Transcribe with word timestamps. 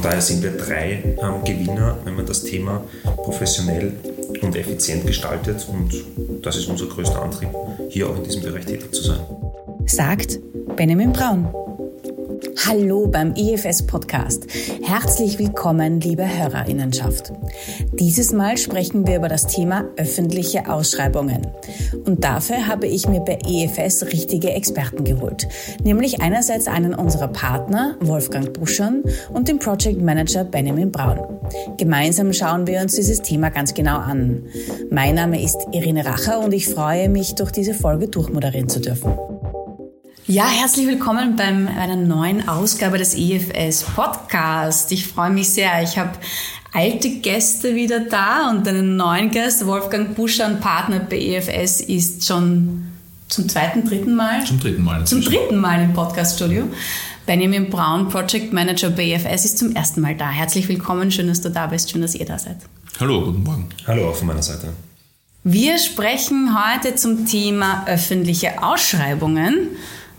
Von 0.00 0.08
daher 0.08 0.22
sind 0.22 0.42
wir 0.42 0.52
drei 0.52 1.02
ähm, 1.04 1.44
Gewinner, 1.44 1.98
wenn 2.04 2.16
man 2.16 2.24
das 2.24 2.42
Thema 2.42 2.82
professionell 3.16 3.92
und 4.40 4.56
effizient 4.56 5.06
gestaltet. 5.06 5.66
Und 5.68 5.92
das 6.42 6.56
ist 6.56 6.68
unser 6.68 6.86
größter 6.86 7.20
Antrieb, 7.20 7.50
hier 7.90 8.08
auch 8.08 8.16
in 8.16 8.24
diesem 8.24 8.40
Bereich 8.40 8.64
tätig 8.64 8.94
zu 8.94 9.02
sein. 9.02 9.20
Sagt 9.84 10.38
Benjamin 10.74 11.12
Braun. 11.12 11.48
Hallo 12.66 13.06
beim 13.06 13.34
EFS 13.36 13.86
Podcast. 13.86 14.46
Herzlich 14.82 15.38
willkommen, 15.38 16.00
liebe 16.00 16.26
Hörerinnenschaft. 16.26 17.32
Dieses 17.92 18.32
Mal 18.32 18.56
sprechen 18.56 19.06
wir 19.06 19.16
über 19.16 19.28
das 19.28 19.46
Thema 19.46 19.84
öffentliche 19.96 20.70
Ausschreibungen. 20.70 21.46
Und 22.06 22.24
dafür 22.24 22.66
habe 22.66 22.86
ich 22.86 23.08
mir 23.08 23.20
bei 23.20 23.38
EFS 23.46 24.04
richtige 24.12 24.52
Experten 24.52 25.04
geholt. 25.04 25.48
Nämlich 25.82 26.20
einerseits 26.22 26.66
einen 26.68 26.94
unserer 26.94 27.28
Partner, 27.28 27.96
Wolfgang 28.00 28.52
Buschern, 28.52 29.02
und 29.32 29.48
den 29.48 29.58
Project 29.58 30.00
Manager 30.00 30.44
Benjamin 30.44 30.90
Braun. 30.90 31.20
Gemeinsam 31.76 32.32
schauen 32.32 32.66
wir 32.66 32.80
uns 32.80 32.94
dieses 32.94 33.22
Thema 33.22 33.50
ganz 33.50 33.74
genau 33.74 33.98
an. 33.98 34.44
Mein 34.90 35.14
Name 35.14 35.42
ist 35.42 35.58
Irene 35.72 36.04
Racher 36.04 36.40
und 36.40 36.52
ich 36.52 36.68
freue 36.68 37.08
mich, 37.08 37.34
durch 37.34 37.50
diese 37.50 37.74
Folge 37.74 38.08
durchmoderieren 38.08 38.68
zu 38.68 38.80
dürfen. 38.80 39.29
Ja, 40.30 40.46
herzlich 40.46 40.86
willkommen 40.86 41.34
bei 41.34 41.42
einer 41.42 41.96
neuen 41.96 42.48
Ausgabe 42.48 42.98
des 42.98 43.16
EFS 43.16 43.82
Podcast. 43.82 44.92
Ich 44.92 45.08
freue 45.08 45.30
mich 45.30 45.48
sehr. 45.48 45.82
Ich 45.82 45.98
habe 45.98 46.12
alte 46.72 47.10
Gäste 47.18 47.74
wieder 47.74 47.98
da 47.98 48.48
und 48.48 48.68
einen 48.68 48.94
neuen 48.94 49.32
Gast. 49.32 49.66
Wolfgang 49.66 50.14
Buscher, 50.14 50.46
ein 50.46 50.60
Partner 50.60 51.00
bei 51.00 51.18
EFS, 51.18 51.80
ist 51.80 52.24
schon 52.24 52.84
zum 53.26 53.48
zweiten, 53.48 53.84
dritten 53.84 54.14
Mal? 54.14 54.46
Zum 54.46 54.60
dritten 54.60 54.84
Mal. 54.84 55.04
Zum 55.04 55.20
dritten 55.20 55.56
Mal 55.56 55.82
im 55.82 55.94
Podcaststudio. 55.94 56.68
Benjamin 57.26 57.68
Braun, 57.68 58.08
Project 58.08 58.52
Manager 58.52 58.90
bei 58.90 59.10
EFS, 59.10 59.46
ist 59.46 59.58
zum 59.58 59.74
ersten 59.74 60.00
Mal 60.00 60.14
da. 60.14 60.30
Herzlich 60.30 60.68
willkommen. 60.68 61.10
Schön, 61.10 61.26
dass 61.26 61.40
du 61.40 61.50
da 61.50 61.66
bist. 61.66 61.90
Schön, 61.90 62.02
dass 62.02 62.14
ihr 62.14 62.24
da 62.24 62.38
seid. 62.38 62.58
Hallo, 63.00 63.24
guten 63.24 63.42
Morgen. 63.42 63.68
Hallo 63.84 64.10
auch 64.10 64.14
von 64.14 64.28
meiner 64.28 64.44
Seite. 64.44 64.68
Wir 65.42 65.78
sprechen 65.78 66.54
heute 66.54 66.94
zum 66.94 67.26
Thema 67.26 67.84
öffentliche 67.88 68.62
Ausschreibungen 68.62 69.70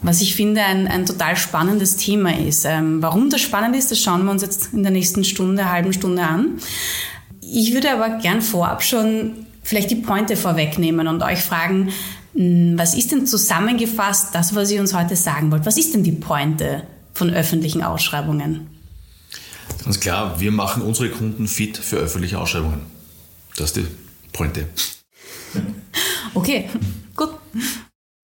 was 0.02 0.22
ich 0.22 0.36
finde 0.36 0.62
ein, 0.64 0.88
ein 0.88 1.06
total 1.06 1.36
spannendes 1.36 1.98
Thema 1.98 2.38
ist. 2.38 2.66
Ähm, 2.66 3.02
warum 3.02 3.30
das 3.30 3.42
spannend 3.42 3.76
ist, 3.76 3.92
das 3.92 4.00
schauen 4.00 4.24
wir 4.26 4.32
uns 4.32 4.42
jetzt 4.42 4.74
in 4.74 4.84
der 4.84 4.92
nächsten 4.92 5.24
Stunde, 5.24 5.70
halben 5.70 5.94
Stunde 5.94 6.24
an. 6.24 6.60
Ich 7.42 7.74
würde 7.74 7.92
aber 7.92 8.18
gern 8.20 8.42
vorab 8.42 8.84
schon 8.84 9.46
vielleicht 9.64 9.92
die 9.92 9.96
Pointe 9.96 10.36
vorwegnehmen 10.36 11.08
und 11.08 11.22
euch 11.22 11.40
fragen, 11.40 11.90
hm, 12.34 12.78
was 12.78 12.96
ist 12.96 13.12
denn 13.12 13.28
zusammengefasst 13.28 14.34
das, 14.34 14.56
was 14.56 14.72
ihr 14.72 14.82
uns 14.82 14.94
heute 14.94 15.16
sagen 15.16 15.52
wollt? 15.52 15.66
Was 15.66 15.78
ist 15.78 15.94
denn 15.94 16.04
die 16.04 16.12
Pointe 16.14 16.84
von 17.14 17.30
öffentlichen 17.30 17.84
Ausschreibungen? 17.84 18.68
Ganz 19.84 20.00
klar, 20.00 20.40
wir 20.40 20.52
machen 20.52 20.82
unsere 20.82 21.10
Kunden 21.10 21.48
fit 21.48 21.78
für 21.78 21.98
öffentliche 21.98 22.40
Ausschreibungen. 22.40 22.82
Das 23.56 23.68
ist 23.68 23.78
die 23.78 23.88
Pointe. 24.32 24.68
Okay, 26.34 26.70
gut. 27.16 27.30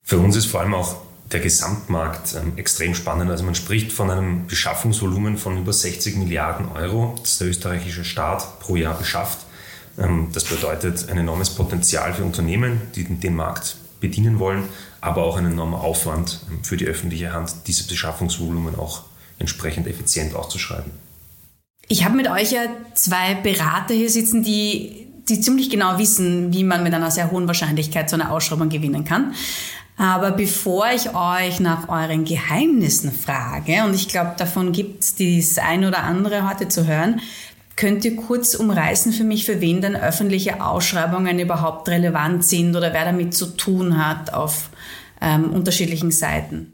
Für 0.04 0.18
uns 0.20 0.36
ist 0.36 0.46
vor 0.46 0.62
allem 0.62 0.74
auch 0.74 1.07
der 1.32 1.40
Gesamtmarkt 1.42 2.36
ähm, 2.36 2.54
extrem 2.58 2.96
spannend. 2.96 3.30
Also 3.30 3.44
man 3.44 3.56
spricht 3.56 3.92
von 3.92 4.10
einem 4.10 4.48
Beschaffungsvolumen 4.48 5.38
von 5.38 5.58
über 5.58 5.74
60 5.74 6.16
Milliarden 6.16 6.72
Euro, 6.72 7.16
das 7.22 7.38
der 7.40 7.48
österreichische 7.48 8.06
Staat 8.06 8.60
pro 8.60 8.76
Jahr 8.76 8.98
beschafft. 8.98 9.40
Ähm, 9.98 10.30
das 10.34 10.46
bedeutet 10.46 11.10
ein 11.10 11.18
enormes 11.18 11.50
Potenzial 11.50 12.14
für 12.14 12.24
Unternehmen, 12.24 12.82
die 12.96 13.04
den 13.04 13.36
Markt 13.36 13.78
bedienen 14.00 14.40
wollen, 14.40 14.64
aber 15.02 15.24
auch 15.24 15.38
ein 15.38 15.46
enormer 15.46 15.82
Aufwand 15.82 16.42
ähm, 16.50 16.64
für 16.64 16.78
die 16.78 16.86
öffentliche 16.86 17.34
Hand, 17.34 17.52
dieses 17.68 17.88
Beschaffungsvolumen 17.88 18.76
auch 18.76 19.04
entsprechend 19.40 19.88
effizient 19.88 20.34
auszuschreiben. 20.34 20.92
Ich 21.90 22.04
habe 22.04 22.16
mit 22.16 22.30
euch 22.30 22.52
ja 22.52 22.62
zwei 22.96 23.36
Berater 23.36 23.94
hier 23.94 24.10
sitzen, 24.10 24.44
die, 24.44 25.08
die 25.30 25.40
ziemlich 25.40 25.70
genau 25.70 25.98
wissen, 25.98 26.54
wie 26.54 26.64
man 26.64 26.84
mit 26.84 26.94
einer 26.94 27.12
sehr 27.12 27.32
hohen 27.32 27.48
Wahrscheinlichkeit 27.48 28.10
so 28.10 28.16
eine 28.16 28.32
Ausschreibung 28.32 28.70
gewinnen 28.70 29.06
kann. 29.06 29.34
Aber 29.98 30.30
bevor 30.30 30.86
ich 30.96 31.10
euch 31.16 31.60
nach 31.60 31.90
euren 31.90 32.24
Geheimnissen 32.24 33.12
frage, 33.12 33.84
und 33.84 33.96
ich 33.96 34.08
glaube, 34.08 34.36
davon 34.38 34.72
gibt 34.72 35.04
es 35.04 35.16
das 35.16 35.58
ein 35.58 35.86
oder 35.86 36.04
andere 36.04 36.48
heute 36.48 36.68
zu 36.68 36.86
hören, 36.86 37.20
könnt 37.76 38.06
ihr 38.06 38.16
kurz 38.16 38.54
umreißen 38.54 39.12
für 39.12 39.24
mich, 39.24 39.46
für 39.46 39.60
wen 39.60 39.82
denn 39.82 39.96
öffentliche 39.96 40.64
Ausschreibungen 40.64 41.40
überhaupt 41.40 41.90
relevant 41.90 42.46
sind 42.46 42.76
oder 42.76 42.94
wer 42.94 43.06
damit 43.06 43.34
zu 43.34 43.58
tun 43.58 44.04
hat 44.04 44.34
auf 44.34 44.70
ähm, 45.20 45.52
unterschiedlichen 45.52 46.12
Seiten? 46.12 46.74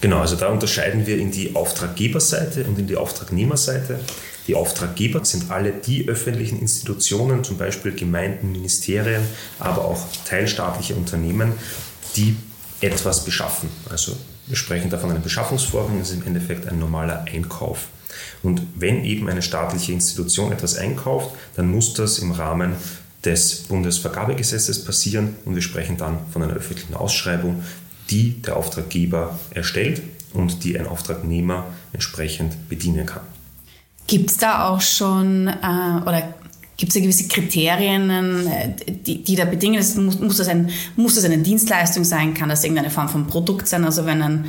Genau, 0.00 0.18
also 0.18 0.36
da 0.36 0.48
unterscheiden 0.48 1.06
wir 1.06 1.18
in 1.18 1.30
die 1.30 1.54
Auftraggeberseite 1.54 2.64
und 2.64 2.78
in 2.78 2.86
die 2.86 2.96
Auftragnehmerseite. 2.96 4.00
Die 4.46 4.54
Auftraggeber 4.54 5.24
sind 5.24 5.50
alle 5.50 5.72
die 5.72 6.08
öffentlichen 6.08 6.60
Institutionen, 6.60 7.42
zum 7.42 7.56
Beispiel 7.58 7.92
Gemeinden, 7.92 8.52
Ministerien, 8.52 9.22
aber 9.58 9.84
auch 9.84 9.98
teilstaatliche 10.26 10.94
Unternehmen, 10.94 11.52
die 12.16 12.36
etwas 12.80 13.24
beschaffen. 13.24 13.68
Also 13.90 14.16
wir 14.46 14.56
sprechen 14.56 14.90
da 14.90 14.98
von 14.98 15.10
einem 15.10 15.22
Beschaffungsvorgang, 15.22 15.98
das 15.98 16.10
ist 16.10 16.20
im 16.20 16.26
Endeffekt 16.26 16.68
ein 16.68 16.78
normaler 16.78 17.24
Einkauf. 17.24 17.88
Und 18.42 18.62
wenn 18.76 19.04
eben 19.04 19.28
eine 19.28 19.42
staatliche 19.42 19.92
Institution 19.92 20.52
etwas 20.52 20.76
einkauft, 20.76 21.30
dann 21.56 21.70
muss 21.70 21.94
das 21.94 22.18
im 22.18 22.32
Rahmen 22.32 22.74
des 23.24 23.62
Bundesvergabegesetzes 23.64 24.84
passieren 24.84 25.36
und 25.44 25.54
wir 25.54 25.62
sprechen 25.62 25.96
dann 25.96 26.18
von 26.30 26.42
einer 26.42 26.52
öffentlichen 26.52 26.94
Ausschreibung, 26.94 27.64
die 28.10 28.40
der 28.42 28.56
Auftraggeber 28.56 29.38
erstellt 29.50 30.02
und 30.32 30.62
die 30.62 30.78
ein 30.78 30.86
Auftragnehmer 30.86 31.66
entsprechend 31.92 32.68
bedienen 32.68 33.06
kann. 33.06 33.22
Gibt 34.06 34.30
es 34.30 34.36
da 34.36 34.68
auch 34.68 34.80
schon 34.80 35.48
äh, 35.48 36.02
oder 36.06 36.34
Gibt 36.76 36.90
es 36.90 36.94
da 36.94 37.00
gewisse 37.00 37.28
Kriterien, 37.28 38.10
äh, 38.46 38.74
die, 38.88 39.22
die 39.22 39.36
da 39.36 39.44
bedingen? 39.44 39.80
Es 39.80 39.94
muss, 39.96 40.18
muss, 40.20 40.36
das 40.36 40.48
ein, 40.48 40.70
muss 40.96 41.14
das 41.14 41.24
eine 41.24 41.38
Dienstleistung 41.38 42.04
sein? 42.04 42.34
Kann 42.34 42.48
das 42.48 42.64
irgendeine 42.64 42.90
Form 42.90 43.08
von 43.08 43.26
Produkt 43.26 43.66
sein? 43.66 43.84
Also 43.84 44.04
wenn 44.04 44.20
ein, 44.20 44.44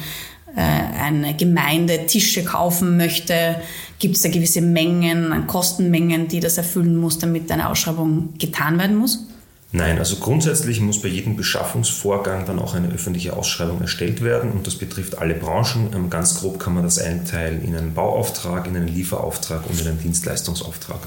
äh, 0.56 0.62
eine 0.62 1.36
Gemeinde 1.36 2.06
Tische 2.06 2.44
kaufen 2.44 2.98
möchte, 2.98 3.62
gibt 4.00 4.18
es 4.18 4.24
da 4.24 4.30
gewisse 4.30 4.62
Mengen, 4.62 5.48
Kostenmengen, 5.48 6.28
die 6.28 6.42
das 6.42 6.58
erfüllen 6.58 6.98
muss, 6.98 7.18
damit 7.18 7.50
eine 7.52 7.70
Ausschreibung 7.70 8.34
getan 8.38 8.78
werden 8.78 8.98
muss? 8.98 9.26
Nein, 9.72 10.00
also 10.00 10.18
grundsätzlich 10.18 10.80
muss 10.80 11.02
bei 11.02 11.10
jedem 11.10 11.36
Beschaffungsvorgang 11.36 12.46
dann 12.46 12.60
auch 12.60 12.74
eine 12.74 12.88
öffentliche 12.90 13.36
Ausschreibung 13.36 13.82
erstellt 13.82 14.24
werden 14.24 14.52
und 14.52 14.66
das 14.66 14.76
betrifft 14.76 15.18
alle 15.18 15.34
Branchen. 15.34 15.92
Ähm, 15.94 16.10
ganz 16.10 16.40
grob 16.40 16.60
kann 16.60 16.74
man 16.74 16.84
das 16.84 17.00
einteilen 17.00 17.64
in 17.64 17.76
einen 17.76 17.94
Bauauftrag, 17.94 18.68
in 18.68 18.76
einen 18.76 18.88
Lieferauftrag 18.88 19.70
und 19.70 19.80
in 19.80 19.88
einen 19.88 20.00
Dienstleistungsauftrag. 20.00 21.00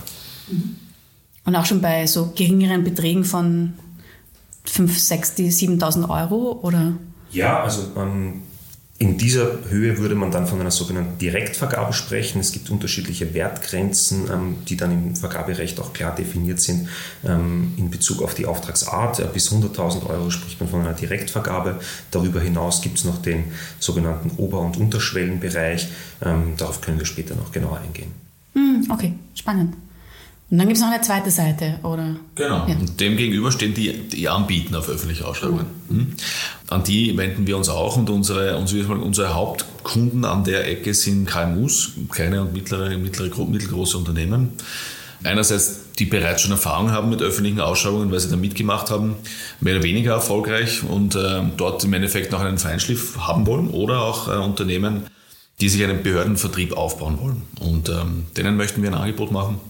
Mhm. 0.48 0.76
Und 1.50 1.56
auch 1.56 1.66
schon 1.66 1.80
bei 1.80 2.06
so 2.06 2.32
geringeren 2.36 2.84
Beträgen 2.84 3.24
von 3.24 3.72
5, 4.66 4.96
6, 4.96 5.32
7.000 5.36 6.08
Euro 6.08 6.60
oder? 6.62 6.92
Ja, 7.32 7.64
also 7.64 7.88
ähm, 7.96 8.42
in 8.98 9.18
dieser 9.18 9.68
Höhe 9.68 9.98
würde 9.98 10.14
man 10.14 10.30
dann 10.30 10.46
von 10.46 10.60
einer 10.60 10.70
sogenannten 10.70 11.18
Direktvergabe 11.18 11.92
sprechen. 11.92 12.38
Es 12.38 12.52
gibt 12.52 12.70
unterschiedliche 12.70 13.34
Wertgrenzen, 13.34 14.30
ähm, 14.32 14.58
die 14.68 14.76
dann 14.76 14.92
im 14.92 15.16
Vergaberecht 15.16 15.80
auch 15.80 15.92
klar 15.92 16.14
definiert 16.14 16.60
sind. 16.60 16.88
Ähm, 17.24 17.72
in 17.76 17.90
Bezug 17.90 18.22
auf 18.22 18.34
die 18.34 18.46
Auftragsart 18.46 19.32
bis 19.32 19.50
100.000 19.50 20.08
Euro 20.08 20.30
spricht 20.30 20.60
man 20.60 20.68
von 20.68 20.82
einer 20.82 20.94
Direktvergabe. 20.94 21.80
Darüber 22.12 22.40
hinaus 22.40 22.80
gibt 22.80 22.98
es 22.98 23.04
noch 23.04 23.20
den 23.20 23.42
sogenannten 23.80 24.30
Ober- 24.36 24.60
und 24.60 24.76
Unterschwellenbereich. 24.76 25.88
Ähm, 26.22 26.52
darauf 26.56 26.80
können 26.80 27.00
wir 27.00 27.06
später 27.06 27.34
noch 27.34 27.50
genauer 27.50 27.80
eingehen. 27.84 28.12
Hm, 28.54 28.86
okay, 28.88 29.14
spannend. 29.34 29.74
Und 30.50 30.58
dann 30.58 30.66
gibt 30.66 30.78
es 30.78 30.82
noch 30.82 30.90
eine 30.90 31.00
zweite 31.00 31.30
Seite, 31.30 31.78
oder? 31.84 32.16
Genau. 32.34 32.66
Ja. 32.66 32.74
Und 32.74 32.98
dem 32.98 33.16
gegenüber 33.16 33.52
stehen 33.52 33.72
die, 33.72 33.92
die 34.08 34.28
Anbieten 34.28 34.74
auf 34.74 34.88
öffentliche 34.88 35.24
Ausschreibungen. 35.24 35.66
Mhm. 35.88 36.14
An 36.68 36.82
die 36.82 37.16
wenden 37.16 37.46
wir 37.46 37.56
uns 37.56 37.68
auch 37.68 37.96
und 37.96 38.10
unsere, 38.10 38.56
unsere, 38.56 38.94
unsere 38.94 39.34
Hauptkunden 39.34 40.24
an 40.24 40.42
der 40.42 40.66
Ecke 40.66 40.92
sind 40.92 41.26
KMUs, 41.26 41.92
kleine 42.10 42.42
und 42.42 42.52
mittlere, 42.52 42.98
mittlere, 42.98 43.44
mittelgroße 43.44 43.96
Unternehmen. 43.96 44.50
Einerseits, 45.22 45.92
die 45.98 46.06
bereits 46.06 46.42
schon 46.42 46.50
Erfahrung 46.50 46.90
haben 46.90 47.10
mit 47.10 47.22
öffentlichen 47.22 47.60
Ausschreibungen, 47.60 48.10
weil 48.10 48.18
sie 48.18 48.30
da 48.30 48.36
mitgemacht 48.36 48.90
haben, 48.90 49.16
mehr 49.60 49.76
oder 49.76 49.84
weniger 49.84 50.14
erfolgreich 50.14 50.82
und 50.82 51.14
äh, 51.14 51.42
dort 51.56 51.84
im 51.84 51.92
Endeffekt 51.92 52.32
noch 52.32 52.40
einen 52.40 52.58
Feinschliff 52.58 53.18
haben 53.18 53.46
wollen 53.46 53.68
oder 53.68 54.00
auch 54.02 54.26
äh, 54.26 54.36
Unternehmen, 54.38 55.06
die 55.60 55.68
sich 55.68 55.84
einen 55.84 56.02
Behördenvertrieb 56.02 56.72
aufbauen 56.72 57.20
wollen. 57.20 57.42
Und 57.60 57.88
ähm, 57.88 58.24
denen 58.36 58.56
möchten 58.56 58.82
wir 58.82 58.90
ein 58.90 58.98
Angebot 58.98 59.30
machen 59.30 59.60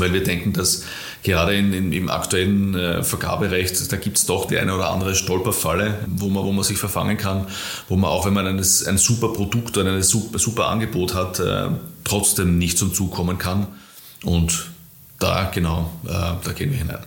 weil 0.00 0.12
wir 0.12 0.22
denken, 0.22 0.52
dass 0.52 0.84
gerade 1.22 1.54
in, 1.54 1.72
in, 1.72 1.92
im 1.92 2.10
aktuellen 2.10 2.74
äh, 2.74 3.02
Vergaberecht, 3.02 3.92
da 3.92 3.96
gibt 3.96 4.18
es 4.18 4.26
doch 4.26 4.46
die 4.46 4.58
eine 4.58 4.74
oder 4.74 4.90
andere 4.90 5.14
Stolperfalle, 5.14 5.98
wo 6.06 6.28
man, 6.28 6.44
wo 6.44 6.52
man 6.52 6.64
sich 6.64 6.78
verfangen 6.78 7.16
kann, 7.16 7.46
wo 7.88 7.96
man 7.96 8.10
auch, 8.10 8.26
wenn 8.26 8.34
man 8.34 8.46
ein, 8.46 8.58
ein 8.58 8.98
super 8.98 9.32
Produkt 9.32 9.76
oder 9.76 9.92
ein 9.92 10.02
super, 10.02 10.38
super 10.38 10.68
Angebot 10.68 11.14
hat, 11.14 11.40
äh, 11.40 11.68
trotzdem 12.04 12.58
nicht 12.58 12.78
zum 12.78 12.94
Zug 12.94 13.12
kommen 13.12 13.38
kann. 13.38 13.66
Und 14.24 14.70
da, 15.18 15.50
genau, 15.52 15.90
äh, 16.06 16.08
da 16.08 16.52
gehen 16.54 16.70
wir 16.70 16.78
hinein. 16.78 17.00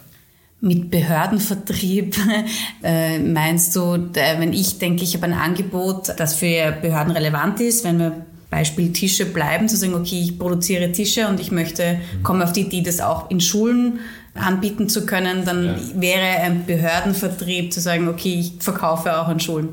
Mit 0.63 0.91
Behördenvertrieb 0.91 2.15
äh, 2.83 3.17
meinst 3.17 3.75
du, 3.75 4.09
wenn 4.13 4.53
ich 4.53 4.77
denke, 4.77 5.03
ich 5.03 5.15
habe 5.15 5.25
ein 5.25 5.33
Angebot, 5.33 6.13
das 6.17 6.35
für 6.35 6.71
Behörden 6.71 7.11
relevant 7.11 7.59
ist, 7.61 7.83
wenn 7.83 7.97
wir 7.97 8.25
Beispiel 8.51 8.91
Tische 8.91 9.25
bleiben, 9.25 9.67
zu 9.67 9.77
sagen, 9.77 9.95
okay, 9.95 10.19
ich 10.21 10.37
produziere 10.37 10.91
Tische 10.91 11.27
und 11.27 11.39
ich 11.39 11.51
möchte, 11.51 11.99
komme 12.21 12.43
auf 12.43 12.51
die 12.51 12.61
Idee, 12.61 12.83
das 12.83 12.99
auch 12.99 13.31
in 13.31 13.39
Schulen 13.39 14.01
anbieten 14.35 14.89
zu 14.89 15.05
können, 15.05 15.45
dann 15.45 15.65
ja. 15.65 15.75
wäre 15.95 16.41
ein 16.41 16.65
Behördenvertrieb 16.65 17.73
zu 17.73 17.79
sagen, 17.81 18.07
okay, 18.09 18.39
ich 18.39 18.53
verkaufe 18.59 19.19
auch 19.19 19.27
an 19.27 19.39
Schulen. 19.39 19.69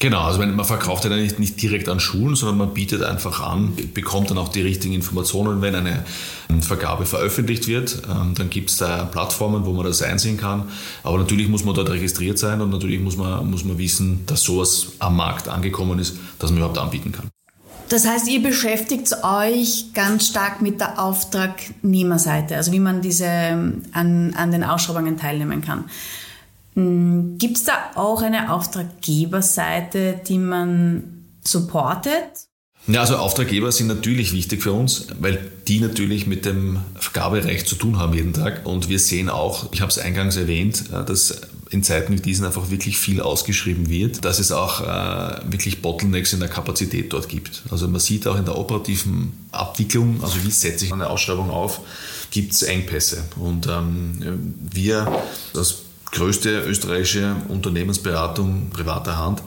Genau, 0.00 0.20
also 0.20 0.38
man 0.38 0.64
verkauft 0.64 1.04
ja 1.04 1.10
nicht, 1.10 1.40
nicht 1.40 1.60
direkt 1.60 1.88
an 1.88 1.98
Schulen, 1.98 2.36
sondern 2.36 2.56
man 2.58 2.72
bietet 2.72 3.02
einfach 3.02 3.40
an, 3.40 3.74
bekommt 3.94 4.30
dann 4.30 4.38
auch 4.38 4.48
die 4.48 4.60
richtigen 4.62 4.94
Informationen, 4.94 5.60
wenn 5.60 5.74
eine 5.74 6.04
Vergabe 6.60 7.04
veröffentlicht 7.04 7.66
wird. 7.66 8.02
Ähm, 8.08 8.32
dann 8.36 8.48
gibt 8.48 8.70
es 8.70 8.76
da 8.76 9.06
Plattformen, 9.06 9.66
wo 9.66 9.72
man 9.72 9.84
das 9.84 10.00
einsehen 10.00 10.36
kann. 10.36 10.68
Aber 11.02 11.18
natürlich 11.18 11.48
muss 11.48 11.64
man 11.64 11.74
dort 11.74 11.90
registriert 11.90 12.38
sein 12.38 12.60
und 12.60 12.70
natürlich 12.70 13.00
muss 13.00 13.16
man, 13.16 13.50
muss 13.50 13.64
man 13.64 13.76
wissen, 13.76 14.24
dass 14.26 14.42
sowas 14.42 14.92
am 15.00 15.16
Markt 15.16 15.48
angekommen 15.48 15.98
ist, 15.98 16.16
dass 16.38 16.50
man 16.50 16.58
überhaupt 16.58 16.78
anbieten 16.78 17.10
kann. 17.10 17.28
Das 17.88 18.06
heißt, 18.06 18.28
ihr 18.28 18.42
beschäftigt 18.42 19.10
euch 19.22 19.92
ganz 19.94 20.28
stark 20.28 20.60
mit 20.60 20.80
der 20.80 20.98
Auftragnehmerseite, 20.98 22.56
also 22.56 22.72
wie 22.72 22.80
man 22.80 23.00
diese 23.00 23.26
an, 23.26 24.34
an 24.36 24.52
den 24.52 24.62
Ausschreibungen 24.62 25.16
teilnehmen 25.16 25.62
kann. 25.62 25.84
Hm, 26.74 27.36
Gibt 27.38 27.56
es 27.56 27.64
da 27.64 27.72
auch 27.94 28.20
eine 28.20 28.52
Auftraggeberseite, 28.52 30.20
die 30.26 30.38
man 30.38 31.24
supportet? 31.42 32.48
Ja, 32.86 33.00
also 33.00 33.16
Auftraggeber 33.16 33.72
sind 33.72 33.88
natürlich 33.88 34.32
wichtig 34.32 34.62
für 34.62 34.72
uns, 34.72 35.08
weil 35.18 35.38
die 35.66 35.80
natürlich 35.80 36.26
mit 36.26 36.44
dem 36.44 36.78
Vergaberecht 36.94 37.68
zu 37.68 37.74
tun 37.74 37.98
haben 37.98 38.14
jeden 38.14 38.32
Tag. 38.32 38.64
Und 38.64 38.88
wir 38.88 38.98
sehen 38.98 39.28
auch, 39.28 39.72
ich 39.72 39.80
habe 39.80 39.90
es 39.90 39.98
eingangs 39.98 40.36
erwähnt, 40.36 40.84
äh, 40.92 41.04
dass 41.04 41.40
in 41.70 41.82
Zeiten 41.82 42.14
wie 42.14 42.20
diesen 42.20 42.46
einfach 42.46 42.70
wirklich 42.70 42.98
viel 42.98 43.20
ausgeschrieben 43.20 43.90
wird, 43.90 44.24
dass 44.24 44.38
es 44.38 44.52
auch 44.52 44.80
äh, 44.80 45.52
wirklich 45.52 45.82
Bottlenecks 45.82 46.32
in 46.32 46.40
der 46.40 46.48
Kapazität 46.48 47.12
dort 47.12 47.28
gibt. 47.28 47.62
Also 47.70 47.88
man 47.88 48.00
sieht 48.00 48.26
auch 48.26 48.36
in 48.36 48.46
der 48.46 48.56
operativen 48.56 49.32
Abwicklung, 49.52 50.22
also 50.22 50.42
wie 50.44 50.50
setze 50.50 50.86
ich 50.86 50.92
eine 50.92 51.10
Ausschreibung 51.10 51.50
auf, 51.50 51.80
gibt 52.30 52.52
es 52.52 52.62
Engpässe. 52.62 53.24
Und 53.36 53.66
ähm, 53.66 54.54
wir 54.72 55.22
als 55.54 55.76
größte 56.12 56.60
österreichische 56.60 57.36
Unternehmensberatung 57.48 58.70
privater 58.70 59.18
Hand, 59.18 59.42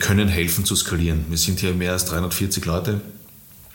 können 0.00 0.28
helfen 0.28 0.64
zu 0.64 0.74
skalieren. 0.74 1.24
Wir 1.28 1.38
sind 1.38 1.60
hier 1.60 1.72
mehr 1.72 1.92
als 1.92 2.04
340 2.06 2.64
Leute. 2.64 3.00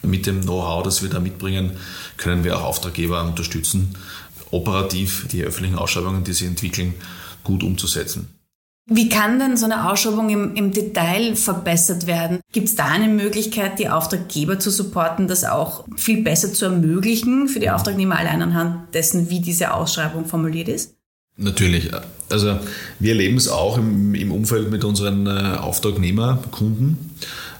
Mit 0.01 0.25
dem 0.25 0.41
Know-how, 0.41 0.83
das 0.83 1.01
wir 1.01 1.09
da 1.09 1.19
mitbringen, 1.19 1.71
können 2.17 2.43
wir 2.43 2.57
auch 2.57 2.63
Auftraggeber 2.63 3.21
unterstützen, 3.23 3.95
operativ 4.51 5.27
die 5.29 5.43
öffentlichen 5.43 5.77
Ausschreibungen, 5.77 6.23
die 6.23 6.33
sie 6.33 6.45
entwickeln, 6.45 6.93
gut 7.49 7.63
umzusetzen. 7.63 8.27
Wie 8.91 9.07
kann 9.07 9.37
denn 9.37 9.55
so 9.55 9.65
eine 9.65 9.89
Ausschreibung 9.91 10.29
im, 10.29 10.55
im 10.55 10.71
Detail 10.71 11.35
verbessert 11.35 12.07
werden? 12.07 12.39
Gibt 12.51 12.69
es 12.69 12.75
da 12.75 12.85
eine 12.85 13.07
Möglichkeit, 13.07 13.77
die 13.77 13.87
Auftraggeber 13.87 14.57
zu 14.57 14.71
supporten, 14.71 15.27
das 15.27 15.43
auch 15.43 15.85
viel 15.95 16.23
besser 16.23 16.51
zu 16.53 16.65
ermöglichen 16.65 17.47
für 17.47 17.59
die 17.59 17.69
Auftragnehmer 17.69 18.17
allein 18.17 18.41
anhand 18.41 18.93
dessen, 18.95 19.29
wie 19.29 19.41
diese 19.41 19.73
Ausschreibung 19.73 20.25
formuliert 20.25 20.69
ist? 20.69 20.95
Natürlich. 21.37 21.91
Also 22.29 22.59
wir 22.99 23.11
erleben 23.11 23.37
es 23.37 23.47
auch 23.47 23.77
im, 23.77 24.15
im 24.15 24.31
Umfeld 24.31 24.71
mit 24.71 24.83
unseren 24.83 25.27
äh, 25.27 25.57
Auftragnehmerkunden, 25.57 26.97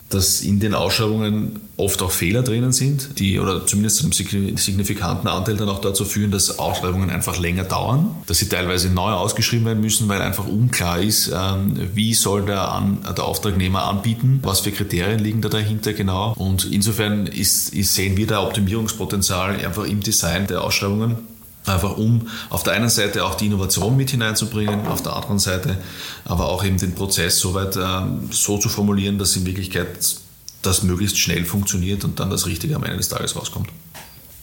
dass 0.10 0.42
in 0.42 0.60
den 0.60 0.74
Ausschreibungen 0.74 1.60
oft 1.78 2.02
auch 2.02 2.12
Fehler 2.12 2.42
drinnen 2.42 2.72
sind, 2.72 3.20
die 3.20 3.40
oder 3.40 3.66
zumindest 3.66 3.98
zu 3.98 4.04
einem 4.04 4.58
signifikanten 4.58 5.28
Anteil 5.28 5.56
dann 5.56 5.70
auch 5.70 5.82
dazu 5.82 6.04
führen, 6.04 6.32
dass 6.32 6.58
Ausschreibungen 6.58 7.10
einfach 7.10 7.38
länger 7.38 7.64
dauern, 7.64 8.16
dass 8.26 8.40
sie 8.40 8.50
teilweise 8.50 8.90
neu 8.90 9.12
ausgeschrieben 9.12 9.66
werden 9.66 9.82
müssen, 9.82 10.10
weil 10.10 10.22
einfach 10.22 10.48
unklar 10.48 11.00
ist, 11.00 11.32
ähm, 11.34 11.90
wie 11.94 12.14
soll 12.14 12.46
der, 12.46 12.70
An 12.72 13.00
der 13.16 13.24
Auftragnehmer 13.24 13.84
anbieten, 13.84 14.40
was 14.44 14.62
für 14.62 14.72
Kriterien 14.72 15.20
liegen 15.20 15.42
da 15.42 15.50
dahinter 15.50 15.94
genau. 15.94 16.34
Und 16.34 16.66
insofern 16.72 17.28
ist, 17.28 17.74
ist, 17.74 17.94
sehen 17.94 18.18
wir 18.18 18.28
da 18.28 18.44
Optimierungspotenzial 18.44 19.64
einfach 19.64 19.86
im 19.86 20.02
Design 20.02 20.48
der 20.48 20.64
Ausschreibungen 20.64 21.18
Einfach 21.70 21.98
um 21.98 22.28
auf 22.50 22.64
der 22.64 22.74
einen 22.74 22.90
Seite 22.90 23.24
auch 23.24 23.36
die 23.36 23.46
Innovation 23.46 23.96
mit 23.96 24.10
hineinzubringen, 24.10 24.88
auf 24.88 25.04
der 25.04 25.16
anderen 25.16 25.40
Seite 25.40 25.78
aber 26.26 26.50
auch 26.50 26.64
eben 26.64 26.78
den 26.78 26.96
Prozess 26.96 27.40
so 27.40 27.54
weit 27.54 27.76
äh, 27.76 28.32
so 28.32 28.58
zu 28.58 28.70
formulieren, 28.70 29.18
dass 29.20 29.36
in 29.36 29.46
Wirklichkeit 29.46 29.88
das 30.62 30.84
möglichst 30.84 31.18
schnell 31.18 31.46
funktioniert 31.46 32.04
und 32.04 32.20
dann 32.20 32.30
das 32.30 32.46
Richtige 32.46 32.76
am 32.76 32.84
Ende 32.84 32.98
des 32.98 33.10
Tages 33.10 33.36
rauskommt. 33.36 33.70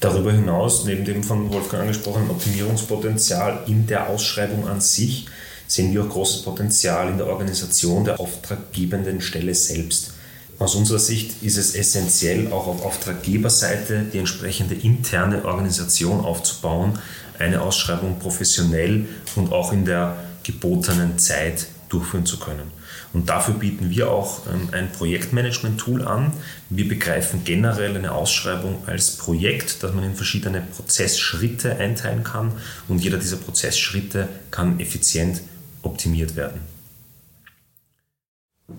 Darüber 0.00 0.32
hinaus, 0.32 0.84
neben 0.84 1.05
dem 1.05 1.23
von 1.23 1.50
Wolfgang 1.50 1.82
angesprochenen 1.82 2.31
Optimierungspotenzial 2.31 3.64
in 3.67 3.87
der 3.87 4.08
Ausschreibung 4.08 4.69
an 4.69 4.81
sich, 4.81 5.26
sehen 5.67 5.93
wir 5.93 6.05
auch 6.05 6.08
großes 6.08 6.43
Potenzial 6.43 7.08
in 7.08 7.19
der 7.19 7.26
Organisation 7.26 8.05
der 8.05 8.20
auftraggebenden 8.20 9.20
Stelle 9.20 9.55
selbst. 9.55 10.12
Aus 10.58 10.75
unserer 10.75 10.99
Sicht 10.99 11.43
ist 11.43 11.58
es 11.58 11.75
essentiell, 11.75 12.50
auch 12.50 12.67
auf 12.67 12.82
Auftraggeberseite 12.82 14.06
die 14.11 14.19
entsprechende 14.19 14.75
interne 14.75 15.44
Organisation 15.44 16.25
aufzubauen, 16.25 16.99
eine 17.38 17.61
Ausschreibung 17.61 18.19
professionell 18.19 19.06
und 19.35 19.53
auch 19.53 19.73
in 19.73 19.85
der 19.85 20.17
gebotenen 20.44 21.19
Zeit 21.19 21.67
durchführen 21.91 22.25
zu 22.25 22.38
können. 22.38 22.70
Und 23.12 23.29
dafür 23.29 23.55
bieten 23.55 23.91
wir 23.91 24.11
auch 24.11 24.47
ähm, 24.47 24.69
ein 24.73 24.91
Projektmanagement-Tool 24.93 26.06
an. 26.06 26.32
Wir 26.70 26.88
begreifen 26.88 27.44
generell 27.44 27.94
eine 27.94 28.12
Ausschreibung 28.12 28.82
als 28.87 29.12
Projekt, 29.12 29.82
das 29.82 29.94
man 29.94 30.05
in 30.05 30.14
verschiedene 30.14 30.62
Prozessschritte 30.62 31.76
einteilen 31.76 32.25
kann 32.25 32.52
und 32.88 32.99
jeder 32.99 33.19
dieser 33.19 33.37
Prozessschritte 33.37 34.29
kann 34.50 34.81
effizient 34.81 35.43
optimiert 35.82 36.35
werden. 36.35 36.75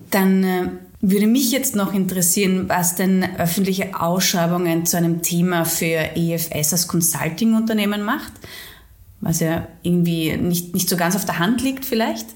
Dann 0.09 0.43
äh, 0.43 0.69
würde 1.01 1.27
mich 1.27 1.51
jetzt 1.51 1.75
noch 1.75 1.93
interessieren, 1.93 2.67
was 2.67 2.95
denn 2.95 3.23
öffentliche 3.37 3.99
Ausschreibungen 3.99 4.85
zu 4.85 4.97
einem 4.97 5.21
Thema 5.21 5.63
für 5.63 6.15
EFS 6.15 6.71
als 6.73 6.87
Consulting-Unternehmen 6.87 8.03
macht, 8.03 8.33
was 9.21 9.39
ja 9.39 9.67
irgendwie 9.83 10.35
nicht, 10.37 10.73
nicht 10.73 10.89
so 10.89 10.97
ganz 10.97 11.15
auf 11.15 11.25
der 11.25 11.39
Hand 11.39 11.61
liegt 11.61 11.85
vielleicht. 11.85 12.27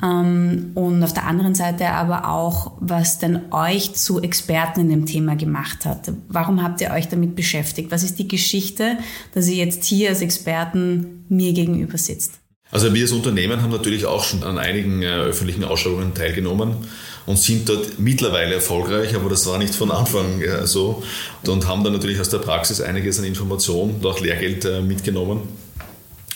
Mhm. 0.00 0.72
und 0.74 1.02
auf 1.02 1.14
der 1.14 1.26
anderen 1.26 1.54
Seite 1.54 1.88
aber 1.88 2.28
auch, 2.28 2.72
was 2.80 3.18
denn 3.18 3.50
euch 3.50 3.94
zu 3.94 4.20
Experten 4.20 4.80
in 4.80 4.90
dem 4.90 5.06
Thema 5.06 5.36
gemacht 5.36 5.86
hat. 5.86 6.12
Warum 6.28 6.62
habt 6.62 6.82
ihr 6.82 6.90
euch 6.90 7.08
damit 7.08 7.34
beschäftigt? 7.34 7.90
Was 7.90 8.02
ist 8.02 8.18
die 8.18 8.28
Geschichte, 8.28 8.98
dass 9.32 9.48
ihr 9.48 9.64
jetzt 9.64 9.84
hier 9.84 10.10
als 10.10 10.20
Experten 10.20 11.24
mir 11.30 11.54
gegenüber 11.54 11.96
sitzt? 11.96 12.40
Also 12.70 12.92
wir 12.92 13.02
als 13.02 13.12
Unternehmen 13.12 13.62
haben 13.62 13.70
natürlich 13.70 14.06
auch 14.06 14.24
schon 14.24 14.42
an 14.42 14.58
einigen 14.58 15.02
äh, 15.02 15.06
öffentlichen 15.06 15.62
Ausschreibungen 15.62 16.14
teilgenommen 16.14 16.76
und 17.24 17.38
sind 17.38 17.68
dort 17.68 17.98
mittlerweile 17.98 18.54
erfolgreich, 18.54 19.14
aber 19.14 19.30
das 19.30 19.46
war 19.46 19.58
nicht 19.58 19.74
von 19.74 19.90
Anfang 19.92 20.42
äh, 20.42 20.66
so 20.66 21.02
und 21.46 21.68
haben 21.68 21.84
dann 21.84 21.92
natürlich 21.92 22.20
aus 22.20 22.28
der 22.28 22.38
Praxis 22.38 22.80
einiges 22.80 23.18
an 23.20 23.24
Informationen 23.24 23.96
und 23.96 24.06
auch 24.06 24.20
Lehrgeld 24.20 24.64
äh, 24.64 24.80
mitgenommen 24.80 25.42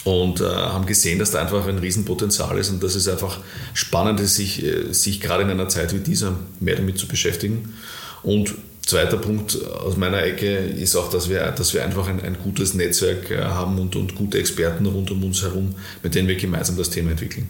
und 0.02 0.40
haben 0.40 0.86
gesehen, 0.86 1.18
dass 1.18 1.32
da 1.32 1.42
einfach 1.42 1.66
ein 1.66 1.76
Riesenpotenzial 1.76 2.56
ist 2.56 2.70
und 2.70 2.82
dass 2.82 2.94
es 2.94 3.06
einfach 3.06 3.38
spannend 3.74 4.18
ist, 4.18 4.36
sich, 4.36 4.64
sich 4.92 5.20
gerade 5.20 5.42
in 5.42 5.50
einer 5.50 5.68
Zeit 5.68 5.92
wie 5.92 5.98
dieser 5.98 6.38
mehr 6.58 6.76
damit 6.76 6.96
zu 6.96 7.06
beschäftigen. 7.06 7.74
Und 8.22 8.54
zweiter 8.90 9.16
Punkt 9.16 9.58
aus 9.66 9.96
meiner 9.96 10.22
Ecke 10.22 10.46
ist 10.56 10.96
auch, 10.96 11.10
dass 11.10 11.28
wir, 11.28 11.50
dass 11.52 11.72
wir 11.72 11.84
einfach 11.84 12.08
ein, 12.08 12.20
ein 12.20 12.36
gutes 12.42 12.74
Netzwerk 12.74 13.30
äh, 13.30 13.42
haben 13.42 13.78
und, 13.78 13.96
und 13.96 14.14
gute 14.14 14.38
Experten 14.38 14.86
rund 14.86 15.10
um 15.10 15.24
uns 15.24 15.42
herum, 15.42 15.74
mit 16.02 16.14
denen 16.14 16.28
wir 16.28 16.36
gemeinsam 16.36 16.76
das 16.76 16.90
Thema 16.90 17.12
entwickeln. 17.12 17.48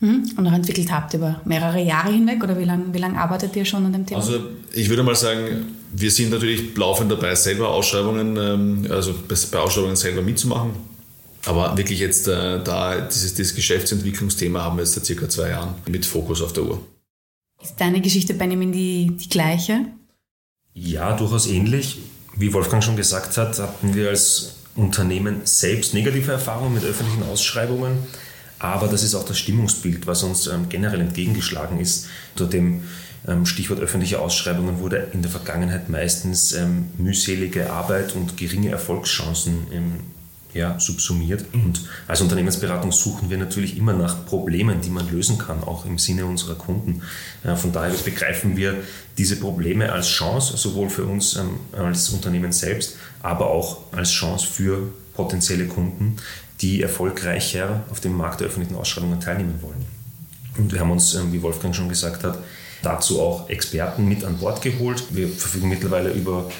Mhm. 0.00 0.30
Und 0.36 0.46
auch 0.46 0.52
entwickelt 0.52 0.92
habt 0.92 1.14
über 1.14 1.40
mehrere 1.44 1.82
Jahre 1.82 2.12
hinweg 2.12 2.42
oder 2.42 2.58
wie 2.58 2.64
lange 2.64 2.84
wie 2.92 2.98
lang 2.98 3.16
arbeitet 3.16 3.56
ihr 3.56 3.64
schon 3.64 3.84
an 3.84 3.92
dem 3.92 4.06
Thema? 4.06 4.20
Also 4.20 4.38
ich 4.72 4.88
würde 4.88 5.02
mal 5.02 5.16
sagen, 5.16 5.66
wir 5.92 6.10
sind 6.10 6.30
natürlich 6.30 6.76
laufend 6.76 7.10
dabei, 7.10 7.34
selber 7.34 7.68
Ausschreibungen, 7.68 8.36
ähm, 8.36 8.86
also 8.90 9.12
bei 9.28 9.58
Ausschreibungen 9.58 9.96
selber 9.96 10.22
mitzumachen. 10.22 10.70
Aber 11.46 11.76
wirklich 11.76 11.98
jetzt 11.98 12.28
äh, 12.28 12.62
da, 12.62 13.00
dieses, 13.00 13.34
dieses 13.34 13.54
Geschäftsentwicklungsthema 13.54 14.62
haben 14.62 14.76
wir 14.76 14.84
jetzt 14.84 14.94
seit 14.94 15.06
circa 15.06 15.28
zwei 15.28 15.50
Jahren 15.50 15.74
mit 15.88 16.06
Fokus 16.06 16.42
auf 16.42 16.52
der 16.52 16.64
Uhr. 16.64 16.80
Ist 17.62 17.76
deine 17.78 18.00
Geschichte, 18.00 18.34
Benjamin, 18.34 18.72
die, 18.72 19.16
die 19.16 19.28
gleiche? 19.28 19.86
Ja, 20.74 21.16
durchaus 21.16 21.48
ähnlich. 21.48 21.98
Wie 22.36 22.52
Wolfgang 22.52 22.84
schon 22.84 22.96
gesagt 22.96 23.36
hat, 23.36 23.58
hatten 23.58 23.94
wir 23.94 24.10
als 24.10 24.56
Unternehmen 24.76 25.40
selbst 25.44 25.92
negative 25.92 26.30
Erfahrungen 26.30 26.74
mit 26.74 26.84
öffentlichen 26.84 27.24
Ausschreibungen. 27.24 27.98
Aber 28.60 28.86
das 28.86 29.02
ist 29.02 29.14
auch 29.14 29.24
das 29.24 29.38
Stimmungsbild, 29.38 30.06
was 30.06 30.22
uns 30.22 30.46
ähm, 30.46 30.68
generell 30.68 31.00
entgegengeschlagen 31.00 31.80
ist. 31.80 32.06
Unter 32.34 32.46
dem 32.46 32.82
ähm, 33.26 33.44
Stichwort 33.44 33.80
öffentliche 33.80 34.20
Ausschreibungen 34.20 34.78
wurde 34.78 35.08
in 35.12 35.22
der 35.22 35.30
Vergangenheit 35.30 35.88
meistens 35.88 36.52
ähm, 36.52 36.88
mühselige 36.96 37.72
Arbeit 37.72 38.14
und 38.14 38.36
geringe 38.36 38.70
Erfolgschancen 38.70 39.66
ja, 40.58 40.78
subsumiert. 40.78 41.44
Und 41.52 41.80
als 42.06 42.20
Unternehmensberatung 42.20 42.92
suchen 42.92 43.30
wir 43.30 43.38
natürlich 43.38 43.76
immer 43.76 43.92
nach 43.92 44.26
Problemen, 44.26 44.80
die 44.80 44.90
man 44.90 45.10
lösen 45.10 45.38
kann, 45.38 45.62
auch 45.62 45.86
im 45.86 45.98
Sinne 45.98 46.26
unserer 46.26 46.56
Kunden. 46.56 47.02
Äh, 47.44 47.54
von 47.56 47.72
daher 47.72 47.94
begreifen 48.04 48.56
wir 48.56 48.74
diese 49.16 49.36
Probleme 49.36 49.90
als 49.92 50.08
Chance, 50.08 50.56
sowohl 50.56 50.90
für 50.90 51.04
uns 51.04 51.38
als 51.72 52.10
Unternehmen 52.10 52.52
selbst, 52.52 52.96
aber 53.20 53.50
auch 53.50 53.78
als 53.92 54.10
Chance 54.10 54.46
für 54.46 54.92
potenzielle 55.14 55.66
Kunden, 55.66 56.16
die 56.60 56.82
erfolgreicher 56.82 57.84
auf 57.90 58.00
dem 58.00 58.16
Markt 58.16 58.40
der 58.40 58.48
öffentlichen 58.48 58.76
Ausschreibungen 58.76 59.20
teilnehmen 59.20 59.60
wollen. 59.60 59.84
Und 60.56 60.72
wir 60.72 60.80
haben 60.80 60.90
uns, 60.90 61.14
ähm, 61.14 61.32
wie 61.32 61.42
Wolfgang 61.42 61.74
schon 61.74 61.88
gesagt 61.88 62.24
hat, 62.24 62.38
dazu 62.82 63.20
auch 63.20 63.48
Experten 63.48 64.08
mit 64.08 64.24
an 64.24 64.38
Bord 64.38 64.62
geholt. 64.62 65.02
Wir 65.10 65.28
verfügen 65.28 65.68
mittlerweile 65.68 66.10
über 66.10 66.50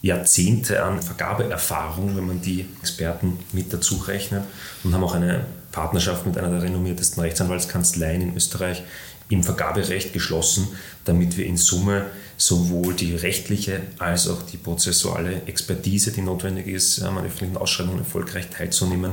Jahrzehnte 0.00 0.82
an 0.82 1.02
Vergabeerfahrung, 1.02 2.16
wenn 2.16 2.26
man 2.26 2.40
die 2.40 2.66
Experten 2.80 3.38
mit 3.52 3.72
dazu 3.72 3.96
rechnet 3.96 4.44
und 4.84 4.94
haben 4.94 5.04
auch 5.04 5.14
eine 5.14 5.44
Partnerschaft 5.72 6.26
mit 6.26 6.38
einer 6.38 6.50
der 6.50 6.62
renommiertesten 6.62 7.22
Rechtsanwaltskanzleien 7.22 8.22
in 8.22 8.36
Österreich 8.36 8.82
im 9.28 9.42
Vergaberecht 9.42 10.12
geschlossen, 10.12 10.68
damit 11.04 11.36
wir 11.36 11.46
in 11.46 11.56
Summe 11.56 12.06
sowohl 12.36 12.94
die 12.94 13.14
rechtliche 13.14 13.80
als 13.98 14.28
auch 14.28 14.42
die 14.42 14.56
prozessuale 14.56 15.42
Expertise, 15.46 16.12
die 16.12 16.22
notwendig 16.22 16.66
ist, 16.68 17.02
an 17.02 17.18
öffentlichen 17.18 17.56
Ausschreibungen 17.56 17.98
erfolgreich 17.98 18.48
teilzunehmen, 18.48 19.12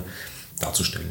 darzustellen. 0.59 1.09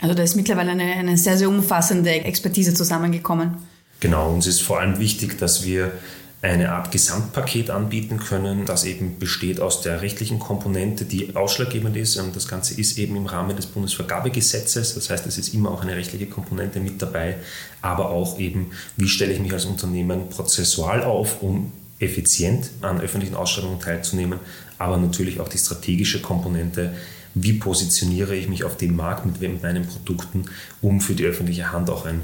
Also 0.00 0.14
da 0.14 0.22
ist 0.22 0.36
mittlerweile 0.36 0.72
eine, 0.72 0.84
eine 0.84 1.16
sehr, 1.18 1.36
sehr 1.36 1.48
umfassende 1.48 2.10
Expertise 2.10 2.72
zusammengekommen. 2.72 3.56
Genau, 4.00 4.32
uns 4.32 4.46
ist 4.46 4.62
vor 4.62 4.80
allem 4.80 4.98
wichtig, 4.98 5.38
dass 5.38 5.64
wir 5.64 5.92
eine 6.40 6.70
Art 6.70 6.92
Gesamtpaket 6.92 7.70
anbieten 7.70 8.18
können, 8.18 8.64
das 8.64 8.84
eben 8.84 9.18
besteht 9.18 9.60
aus 9.60 9.80
der 9.80 10.02
rechtlichen 10.02 10.38
Komponente, 10.38 11.04
die 11.04 11.34
ausschlaggebend 11.34 11.96
ist. 11.96 12.20
Das 12.32 12.46
Ganze 12.46 12.80
ist 12.80 12.96
eben 12.96 13.16
im 13.16 13.26
Rahmen 13.26 13.56
des 13.56 13.66
Bundesvergabegesetzes. 13.66 14.94
Das 14.94 15.10
heißt, 15.10 15.26
es 15.26 15.36
ist 15.36 15.52
immer 15.52 15.72
auch 15.72 15.82
eine 15.82 15.96
rechtliche 15.96 16.26
Komponente 16.26 16.78
mit 16.78 17.02
dabei, 17.02 17.36
aber 17.82 18.10
auch 18.10 18.38
eben, 18.38 18.70
wie 18.96 19.08
stelle 19.08 19.32
ich 19.32 19.40
mich 19.40 19.52
als 19.52 19.64
Unternehmen 19.64 20.28
prozessual 20.28 21.02
auf, 21.02 21.42
um 21.42 21.72
effizient 21.98 22.70
an 22.82 23.00
öffentlichen 23.00 23.34
Ausschreibungen 23.34 23.80
teilzunehmen, 23.80 24.38
aber 24.78 24.96
natürlich 24.96 25.40
auch 25.40 25.48
die 25.48 25.58
strategische 25.58 26.22
Komponente, 26.22 26.94
wie 27.34 27.54
positioniere 27.54 28.36
ich 28.36 28.48
mich 28.48 28.62
auf 28.62 28.76
dem 28.76 28.94
Markt 28.94 29.26
mit 29.26 29.62
meinen 29.62 29.86
Produkten, 29.86 30.44
um 30.80 31.00
für 31.00 31.14
die 31.14 31.24
öffentliche 31.24 31.72
Hand 31.72 31.90
auch 31.90 32.06
ein 32.06 32.20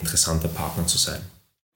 interessanter 0.00 0.48
Partner 0.48 0.86
zu 0.86 0.98
sein. 0.98 1.20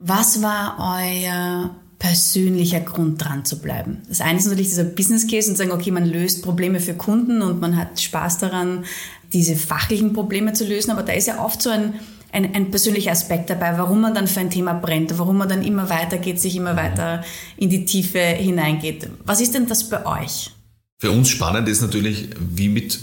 Was 0.02 0.40
war 0.40 0.98
euer 0.98 1.76
persönlicher 1.98 2.80
Grund 2.80 3.22
dran 3.22 3.44
zu 3.44 3.60
bleiben? 3.60 3.98
Das 4.08 4.22
eine 4.22 4.38
ist 4.38 4.46
natürlich 4.46 4.70
dieser 4.70 4.84
Business 4.84 5.28
Case 5.28 5.50
und 5.50 5.58
sagen, 5.58 5.72
okay, 5.72 5.90
man 5.90 6.06
löst 6.06 6.42
Probleme 6.42 6.80
für 6.80 6.94
Kunden 6.94 7.42
und 7.42 7.60
man 7.60 7.76
hat 7.76 8.00
Spaß 8.00 8.38
daran, 8.38 8.86
diese 9.34 9.56
fachlichen 9.56 10.14
Probleme 10.14 10.54
zu 10.54 10.66
lösen, 10.66 10.90
aber 10.90 11.02
da 11.02 11.12
ist 11.12 11.28
ja 11.28 11.44
oft 11.44 11.60
so 11.60 11.68
ein, 11.68 11.94
ein, 12.32 12.54
ein 12.54 12.70
persönlicher 12.70 13.12
Aspekt 13.12 13.50
dabei, 13.50 13.76
warum 13.76 14.00
man 14.00 14.14
dann 14.14 14.26
für 14.26 14.40
ein 14.40 14.48
Thema 14.48 14.72
brennt, 14.72 15.18
warum 15.18 15.36
man 15.36 15.50
dann 15.50 15.62
immer 15.62 15.90
weitergeht, 15.90 16.40
sich 16.40 16.56
immer 16.56 16.76
weiter 16.76 17.22
in 17.58 17.68
die 17.68 17.84
Tiefe 17.84 18.20
hineingeht. 18.20 19.06
Was 19.26 19.42
ist 19.42 19.54
denn 19.54 19.66
das 19.66 19.86
bei 19.90 20.06
euch? 20.06 20.50
Für 20.98 21.10
uns 21.10 21.28
spannend 21.28 21.68
ist 21.68 21.82
natürlich, 21.82 22.30
wie 22.38 22.70
mit 22.70 23.00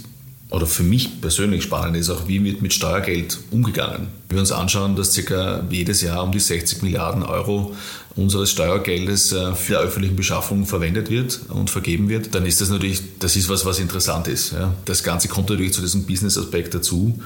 oder 0.50 0.66
für 0.66 0.82
mich 0.82 1.20
persönlich 1.20 1.62
spannend 1.62 1.96
ist 1.96 2.08
auch, 2.08 2.26
wie 2.26 2.42
wird 2.42 2.62
mit 2.62 2.72
Steuergeld 2.72 3.38
umgegangen. 3.50 4.08
Wenn 4.28 4.36
wir 4.36 4.40
uns 4.40 4.52
anschauen, 4.52 4.96
dass 4.96 5.14
ca. 5.14 5.62
jedes 5.68 6.00
Jahr 6.00 6.22
um 6.22 6.32
die 6.32 6.40
60 6.40 6.82
Milliarden 6.82 7.22
Euro 7.22 7.74
unseres 8.16 8.50
Steuergeldes 8.50 9.32
äh, 9.32 9.54
für 9.54 9.74
die 9.74 9.78
öffentlichen 9.78 10.16
Beschaffung 10.16 10.64
verwendet 10.64 11.10
wird 11.10 11.40
und 11.50 11.68
vergeben 11.68 12.08
wird, 12.08 12.34
dann 12.34 12.46
ist 12.46 12.60
das 12.60 12.70
natürlich, 12.70 13.02
das 13.18 13.36
ist 13.36 13.48
was, 13.48 13.66
was 13.66 13.78
interessant 13.78 14.26
ist. 14.26 14.54
Das 14.86 15.02
Ganze 15.02 15.28
kommt 15.28 15.50
natürlich 15.50 15.74
zu 15.74 15.82
diesem 15.82 16.06
Business-Aspekt 16.06 16.74
dazu, 16.74 17.20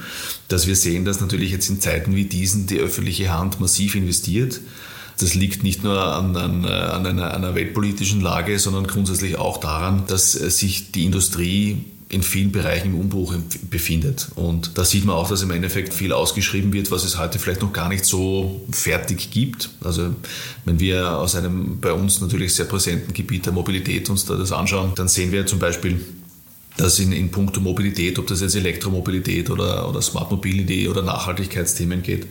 dass 0.49 0.67
wir 0.67 0.75
sehen, 0.75 1.05
dass 1.05 1.21
natürlich 1.21 1.51
jetzt 1.51 1.69
in 1.69 1.79
Zeiten 1.79 2.15
wie 2.15 2.25
diesen 2.25 2.67
die 2.67 2.79
öffentliche 2.79 3.33
Hand 3.33 3.59
massiv 3.59 3.95
investiert. 3.95 4.59
Das 5.19 5.33
liegt 5.33 5.63
nicht 5.63 5.83
nur 5.83 5.99
an, 5.99 6.35
an, 6.35 6.65
an 6.65 7.05
einer, 7.05 7.33
einer, 7.33 7.55
weltpolitischen 7.55 8.19
Lage, 8.19 8.57
sondern 8.57 8.87
grundsätzlich 8.87 9.37
auch 9.37 9.57
daran, 9.57 10.03
dass 10.07 10.39
äh, 10.39 10.49
sich 10.49 10.91
die 10.91 11.05
Industrie 11.05 11.85
in 12.13 12.23
vielen 12.23 12.51
Bereichen 12.51 12.93
im 12.93 12.99
Umbruch 12.99 13.35
befindet. 13.69 14.27
Und 14.35 14.77
da 14.77 14.85
sieht 14.85 15.05
man 15.05 15.15
auch, 15.15 15.29
dass 15.29 15.41
im 15.41 15.51
Endeffekt 15.51 15.93
viel 15.93 16.13
ausgeschrieben 16.13 16.71
wird, 16.71 16.91
was 16.91 17.03
es 17.03 17.17
heute 17.17 17.39
vielleicht 17.39 17.61
noch 17.61 17.73
gar 17.73 17.89
nicht 17.89 18.05
so 18.05 18.61
fertig 18.71 19.31
gibt. 19.31 19.69
Also 19.83 20.13
wenn 20.65 20.79
wir 20.79 21.17
aus 21.17 21.35
einem 21.35 21.79
bei 21.81 21.91
uns 21.91 22.21
natürlich 22.21 22.55
sehr 22.55 22.65
präsenten 22.65 23.13
Gebiet 23.13 23.45
der 23.45 23.53
Mobilität 23.53 24.09
uns 24.09 24.25
da 24.25 24.35
das 24.35 24.51
anschauen, 24.51 24.91
dann 24.95 25.07
sehen 25.07 25.31
wir 25.31 25.45
zum 25.45 25.59
Beispiel, 25.59 25.99
dass 26.77 26.99
in, 26.99 27.11
in 27.11 27.31
puncto 27.31 27.59
Mobilität, 27.59 28.19
ob 28.19 28.27
das 28.27 28.41
jetzt 28.41 28.55
Elektromobilität 28.55 29.49
oder, 29.49 29.89
oder 29.89 30.01
Smart 30.01 30.31
Mobility 30.31 30.87
oder 30.87 31.01
Nachhaltigkeitsthemen 31.01 32.01
geht, 32.03 32.27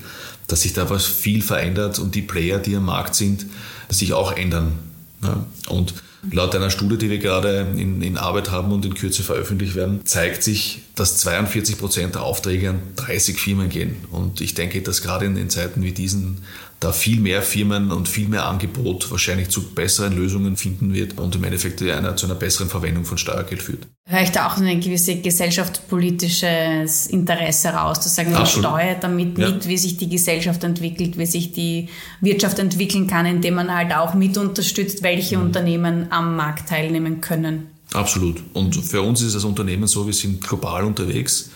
dass 0.46 0.62
sich 0.62 0.72
da 0.72 0.88
was 0.90 1.04
viel 1.06 1.42
verändert 1.42 1.98
und 1.98 2.14
die 2.14 2.22
Player, 2.22 2.58
die 2.58 2.76
am 2.76 2.84
Markt 2.84 3.14
sind, 3.14 3.46
sich 3.88 4.12
auch 4.12 4.32
ändern. 4.32 4.78
Ja. 5.22 5.46
Und 5.68 5.94
Laut 6.30 6.54
einer 6.54 6.70
Studie, 6.70 6.98
die 6.98 7.10
wir 7.10 7.18
gerade 7.18 7.66
in, 7.76 8.00
in, 8.00 8.16
Arbeit 8.16 8.50
haben 8.50 8.70
und 8.70 8.84
in 8.84 8.94
Kürze 8.94 9.24
veröffentlicht 9.24 9.74
werden, 9.74 10.00
zeigt 10.04 10.44
sich, 10.44 10.82
dass 10.94 11.16
42 11.18 11.78
Prozent 11.78 12.14
der 12.14 12.22
Aufträge 12.22 12.70
an 12.70 12.80
30 12.94 13.38
Firmen 13.38 13.68
gehen. 13.68 13.96
Und 14.12 14.40
ich 14.40 14.54
denke, 14.54 14.82
dass 14.82 15.02
gerade 15.02 15.26
in 15.26 15.34
den 15.34 15.50
Zeiten 15.50 15.82
wie 15.82 15.90
diesen 15.90 16.38
da 16.82 16.92
viel 16.92 17.20
mehr 17.20 17.42
Firmen 17.42 17.92
und 17.92 18.08
viel 18.08 18.28
mehr 18.28 18.46
Angebot 18.46 19.10
wahrscheinlich 19.10 19.48
zu 19.48 19.62
besseren 19.62 20.16
Lösungen 20.16 20.56
finden 20.56 20.92
wird 20.94 21.18
und 21.18 21.34
im 21.36 21.44
Endeffekt 21.44 21.80
einer, 21.82 22.16
zu 22.16 22.26
einer 22.26 22.34
besseren 22.34 22.68
Verwendung 22.68 23.04
von 23.04 23.18
Steuergeld 23.18 23.62
führt. 23.62 23.86
Höre 24.08 24.22
ich 24.22 24.30
da 24.30 24.48
auch 24.48 24.56
ein 24.56 24.80
gewisses 24.80 25.22
gesellschaftspolitisches 25.22 27.06
Interesse 27.06 27.68
raus, 27.68 28.00
zu 28.00 28.08
sagen, 28.08 28.32
man 28.32 28.46
steuert 28.46 29.04
damit 29.04 29.38
ja. 29.38 29.50
mit, 29.50 29.68
wie 29.68 29.78
sich 29.78 29.96
die 29.96 30.08
Gesellschaft 30.08 30.64
entwickelt, 30.64 31.16
wie 31.18 31.26
sich 31.26 31.52
die 31.52 31.88
Wirtschaft 32.20 32.58
entwickeln 32.58 33.06
kann, 33.06 33.26
indem 33.26 33.54
man 33.54 33.72
halt 33.72 33.94
auch 33.94 34.14
mit 34.14 34.36
unterstützt, 34.36 35.02
welche 35.02 35.38
mhm. 35.38 35.44
Unternehmen 35.44 36.06
am 36.10 36.36
Markt 36.36 36.68
teilnehmen 36.68 37.20
können. 37.20 37.68
Absolut. 37.92 38.42
Und 38.54 38.74
für 38.74 39.02
uns 39.02 39.20
ist 39.20 39.34
das 39.34 39.44
Unternehmen 39.44 39.86
so, 39.86 40.06
wir 40.06 40.14
sind 40.14 40.40
global 40.40 40.84
unterwegs 40.84 41.50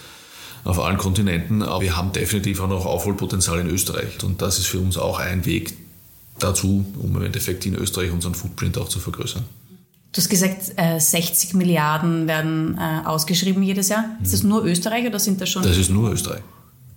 auf 0.66 0.78
allen 0.80 0.98
Kontinenten. 0.98 1.62
Aber 1.62 1.80
wir 1.80 1.96
haben 1.96 2.12
definitiv 2.12 2.60
auch 2.60 2.68
noch 2.68 2.86
Aufholpotenzial 2.86 3.60
in 3.60 3.68
Österreich. 3.68 4.22
Und 4.22 4.42
das 4.42 4.58
ist 4.58 4.66
für 4.66 4.80
uns 4.80 4.98
auch 4.98 5.18
ein 5.18 5.46
Weg 5.46 5.74
dazu, 6.38 6.84
um 7.00 7.16
im 7.16 7.22
Endeffekt 7.22 7.64
in 7.66 7.74
Österreich 7.74 8.12
unseren 8.12 8.34
Footprint 8.34 8.76
auch 8.78 8.88
zu 8.88 8.98
vergrößern. 8.98 9.44
Du 10.12 10.18
hast 10.18 10.28
gesagt, 10.28 10.72
60 10.98 11.52
äh, 11.52 11.56
Milliarden 11.56 12.26
werden 12.26 12.78
äh, 12.78 13.06
ausgeschrieben 13.06 13.62
jedes 13.62 13.88
Jahr. 13.88 14.04
Ist 14.22 14.32
das 14.32 14.42
nur 14.42 14.64
Österreich 14.64 15.06
oder 15.06 15.18
sind 15.18 15.40
das 15.40 15.50
schon? 15.50 15.62
Das 15.62 15.76
ist 15.76 15.90
nur 15.90 16.10
Österreich. 16.10 16.40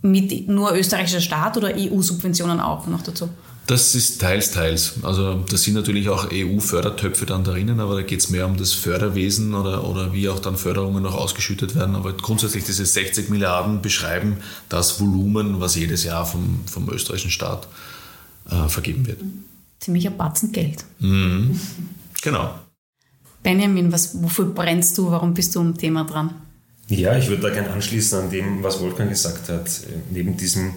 Mit 0.02 0.48
nur 0.48 0.74
österreichischer 0.74 1.20
Staat 1.20 1.58
oder 1.58 1.74
EU-Subventionen 1.76 2.62
auch 2.62 2.88
noch 2.88 3.02
dazu? 3.02 3.30
Das 3.70 3.94
ist 3.94 4.20
teils, 4.20 4.50
teils. 4.50 4.96
Also 5.04 5.46
da 5.48 5.56
sind 5.56 5.76
natürlich 5.76 6.10
auch 6.10 6.32
EU-Fördertöpfe 6.34 7.28
dann 7.28 7.44
drinnen, 7.44 7.80
aber 7.80 7.94
da 7.94 8.02
geht 8.02 8.20
es 8.20 8.32
mehr 8.32 8.48
um 8.48 8.58
das 8.58 8.74
Förderwesen 8.74 9.54
oder, 9.54 9.88
oder 9.88 10.12
wie 10.12 10.28
auch 10.28 10.40
dann 10.40 10.58
Förderungen 10.58 11.04
noch 11.04 11.14
ausgeschüttet 11.14 11.76
werden. 11.76 11.94
Aber 11.94 12.14
grundsätzlich 12.14 12.64
diese 12.64 12.84
60 12.84 13.30
Milliarden 13.30 13.84
beschreiben 13.84 14.38
das 14.70 15.00
Volumen, 15.00 15.60
was 15.60 15.76
jedes 15.76 16.04
Jahr 16.04 16.26
vom, 16.26 16.62
vom 16.66 16.90
österreichischen 16.90 17.30
Staat 17.30 17.68
äh, 18.50 18.68
vergeben 18.70 19.06
wird. 19.06 19.20
Ziemlicher 19.80 20.10
Batzen 20.10 20.52
Geld. 20.52 20.84
Mhm. 20.98 21.60
Genau. 22.24 22.56
Benjamin, 23.44 23.92
was, 23.92 24.20
wofür 24.20 24.46
brennst 24.46 24.98
du? 24.98 25.12
Warum 25.12 25.36
bist 25.36 25.54
du 25.54 25.60
am 25.60 25.78
Thema 25.78 26.06
dran? 26.06 26.34
Ja, 26.88 27.16
ich 27.20 27.30
würde 27.30 27.44
da 27.44 27.50
gerne 27.52 27.70
anschließen 27.70 28.20
an 28.20 28.32
dem, 28.32 28.64
was 28.64 28.80
Wolfgang 28.80 29.12
gesagt 29.12 29.48
hat. 29.50 29.70
Neben 30.10 30.36
diesem 30.38 30.74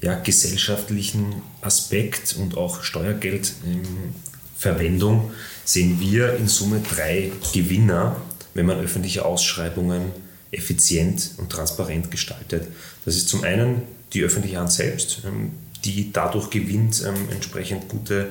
ja, 0.00 0.14
gesellschaftlichen 0.14 1.42
Aspekt 1.60 2.36
und 2.38 2.56
auch 2.56 2.82
Steuergeldverwendung 2.82 5.32
sehen 5.64 6.00
wir 6.00 6.36
in 6.36 6.48
Summe 6.48 6.80
drei 6.80 7.30
Gewinner, 7.52 8.16
wenn 8.54 8.66
man 8.66 8.80
öffentliche 8.80 9.24
Ausschreibungen 9.24 10.12
effizient 10.50 11.32
und 11.36 11.50
transparent 11.50 12.10
gestaltet. 12.10 12.66
Das 13.04 13.14
ist 13.16 13.28
zum 13.28 13.44
einen 13.44 13.82
die 14.12 14.22
öffentliche 14.22 14.58
Hand 14.58 14.72
selbst, 14.72 15.22
ähm, 15.26 15.52
die 15.84 16.12
dadurch 16.12 16.50
gewinnt, 16.50 17.04
ähm, 17.06 17.28
entsprechend 17.30 17.88
gute 17.88 18.28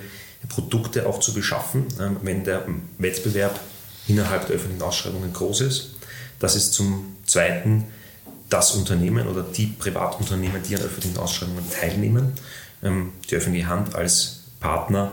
Produkte 0.50 1.08
auch 1.08 1.20
zu 1.20 1.34
beschaffen, 1.34 1.86
ähm, 2.00 2.18
wenn 2.24 2.44
der 2.44 2.66
Wettbewerb 2.98 3.60
innerhalb 4.08 4.48
der 4.48 4.56
öffentlichen 4.56 4.82
Ausschreibungen 4.82 5.34
groß 5.34 5.62
ist. 5.62 5.96
Das 6.40 6.56
ist 6.56 6.74
zum 6.74 7.16
Zweiten 7.26 7.86
das 8.50 8.72
Unternehmen 8.76 9.28
oder 9.28 9.44
die 9.44 9.68
Privatunternehmen, 9.68 10.62
die 10.64 10.76
an 10.76 10.82
öffentlichen 10.82 11.18
Ausschreibungen 11.18 11.70
teilnehmen. 11.70 12.34
Ähm, 12.84 13.14
die 13.30 13.36
öffentliche 13.36 13.68
Hand 13.68 13.96
als 13.96 14.44
Partner 14.60 15.12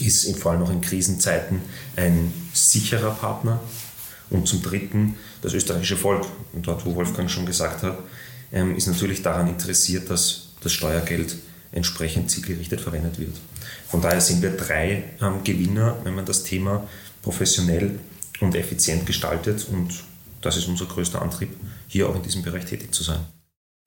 ist 0.00 0.36
vor 0.38 0.52
allem 0.52 0.62
auch 0.62 0.70
in 0.70 0.80
Krisenzeiten 0.80 1.60
ein 1.96 2.32
sicherer 2.52 3.10
Partner. 3.10 3.60
Und 4.30 4.46
zum 4.46 4.62
Dritten 4.62 5.16
das 5.40 5.54
österreichische 5.54 5.96
Volk, 5.96 6.26
und 6.52 6.66
dort, 6.66 6.84
wo 6.84 6.94
Wolfgang 6.94 7.30
schon 7.30 7.46
gesagt 7.46 7.82
hat, 7.82 7.98
ähm, 8.52 8.76
ist 8.76 8.86
natürlich 8.86 9.22
daran 9.22 9.48
interessiert, 9.48 10.10
dass 10.10 10.48
das 10.60 10.72
Steuergeld 10.72 11.36
entsprechend 11.72 12.30
zielgerichtet 12.30 12.80
verwendet 12.80 13.18
wird. 13.18 13.36
Von 13.88 14.00
daher 14.00 14.20
sind 14.20 14.42
wir 14.42 14.50
drei 14.50 15.04
ähm, 15.20 15.44
Gewinner, 15.44 15.96
wenn 16.04 16.14
man 16.14 16.26
das 16.26 16.42
Thema 16.44 16.86
professionell 17.22 17.98
und 18.40 18.54
effizient 18.54 19.06
gestaltet. 19.06 19.66
Und 19.70 19.92
das 20.40 20.56
ist 20.56 20.68
unser 20.68 20.86
größter 20.86 21.22
Antrieb, 21.22 21.50
hier 21.86 22.08
auch 22.08 22.16
in 22.16 22.22
diesem 22.22 22.42
Bereich 22.42 22.64
tätig 22.64 22.92
zu 22.94 23.02
sein. 23.02 23.20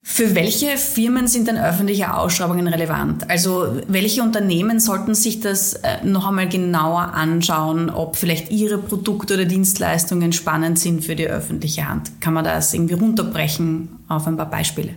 Für 0.04 0.34
welche 0.34 0.76
Firmen 0.78 1.28
sind 1.28 1.46
denn 1.46 1.56
öffentliche 1.56 2.12
Ausschreibungen 2.12 2.66
relevant? 2.66 3.30
Also 3.30 3.80
welche 3.86 4.22
Unternehmen 4.22 4.80
sollten 4.80 5.14
sich 5.14 5.38
das 5.38 5.74
äh, 5.74 6.04
noch 6.04 6.26
einmal 6.26 6.48
genauer 6.48 7.14
anschauen, 7.14 7.88
ob 7.88 8.16
vielleicht 8.16 8.50
ihre 8.50 8.78
Produkte 8.78 9.34
oder 9.34 9.44
Dienstleistungen 9.44 10.32
spannend 10.32 10.80
sind 10.80 11.04
für 11.04 11.14
die 11.14 11.28
öffentliche 11.28 11.88
Hand? 11.88 12.20
Kann 12.20 12.34
man 12.34 12.44
das 12.44 12.74
irgendwie 12.74 12.94
runterbrechen 12.94 14.00
auf 14.08 14.26
ein 14.26 14.36
paar 14.36 14.50
Beispiele? 14.50 14.96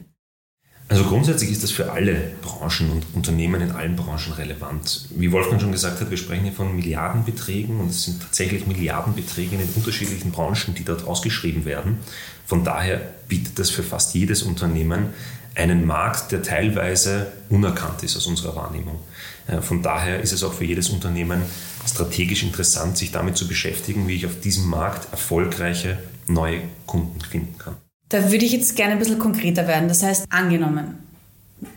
Also 0.88 1.04
grundsätzlich 1.04 1.51
ist 1.51 1.63
das 1.63 1.72
für 1.72 1.92
alle 1.92 2.13
Branchen 2.44 2.92
und 2.92 3.06
Unternehmen 3.13 3.60
in 3.60 3.72
allen 3.72 3.96
Branchen 3.96 4.34
relevant. 4.34 5.08
Wie 5.15 5.32
Wolfgang 5.32 5.60
schon 5.60 5.72
gesagt 5.72 6.00
hat, 6.00 6.12
wir 6.12 6.18
sprechen 6.18 6.44
hier 6.44 6.54
von 6.54 6.75
Milliardenbeträgen 6.75 7.80
und 7.80 7.89
es 7.89 8.04
sind 8.04 8.22
tatsächlich 8.22 8.68
Milliardenbeträge 8.68 9.56
in 9.56 9.62
den 9.62 9.70
unterschiedlichen 9.75 10.32
Branchen, 10.32 10.75
die 10.75 10.84
dort 10.84 11.08
ausgeschrieben 11.08 11.65
werden. 11.65 11.98
Von 12.46 12.63
daher 12.63 13.01
bietet 13.27 13.58
das 13.58 13.72
für 13.72 13.82
fast 13.82 14.13
jedes 14.13 14.44
Unternehmen 14.44 15.08
einen 15.56 15.88
Markt, 15.88 16.32
der 16.32 16.44
teilweise 16.44 17.32
unerkannt 17.50 18.04
ist 18.04 18.15
aus 18.18 18.27
unserer 18.27 18.56
Wahrnehmung. 18.56 19.00
Äh, 19.48 19.62
von 19.62 19.82
daher 19.82 20.20
ist 20.22 20.34
es 20.34 20.44
auch 20.44 20.54
für 20.54 20.65
jedes 20.65 20.89
Unternehmen 20.89 21.42
strategisch 21.88 22.44
interessant, 22.44 22.98
sich 22.98 23.12
damit 23.12 23.38
zu 23.38 23.48
beschäftigen, 23.48 24.08
wie 24.08 24.15
ich 24.15 24.25
auf 24.25 24.39
diesem 24.39 24.68
Markt 24.68 25.12
erfolgreiche 25.12 25.98
neue 26.27 26.62
Kunden 26.86 27.22
finden 27.22 27.58
kann. 27.58 27.75
Da 28.10 28.32
würde 28.32 28.46
ich 28.46 28.52
jetzt 28.52 28.76
gerne 28.76 28.94
ein 28.94 29.00
bisschen 29.00 29.20
konkreter 29.20 29.68
werden. 29.68 29.88
Das 29.88 30.04
heißt, 30.04 30.28
angenommen, 30.30 30.98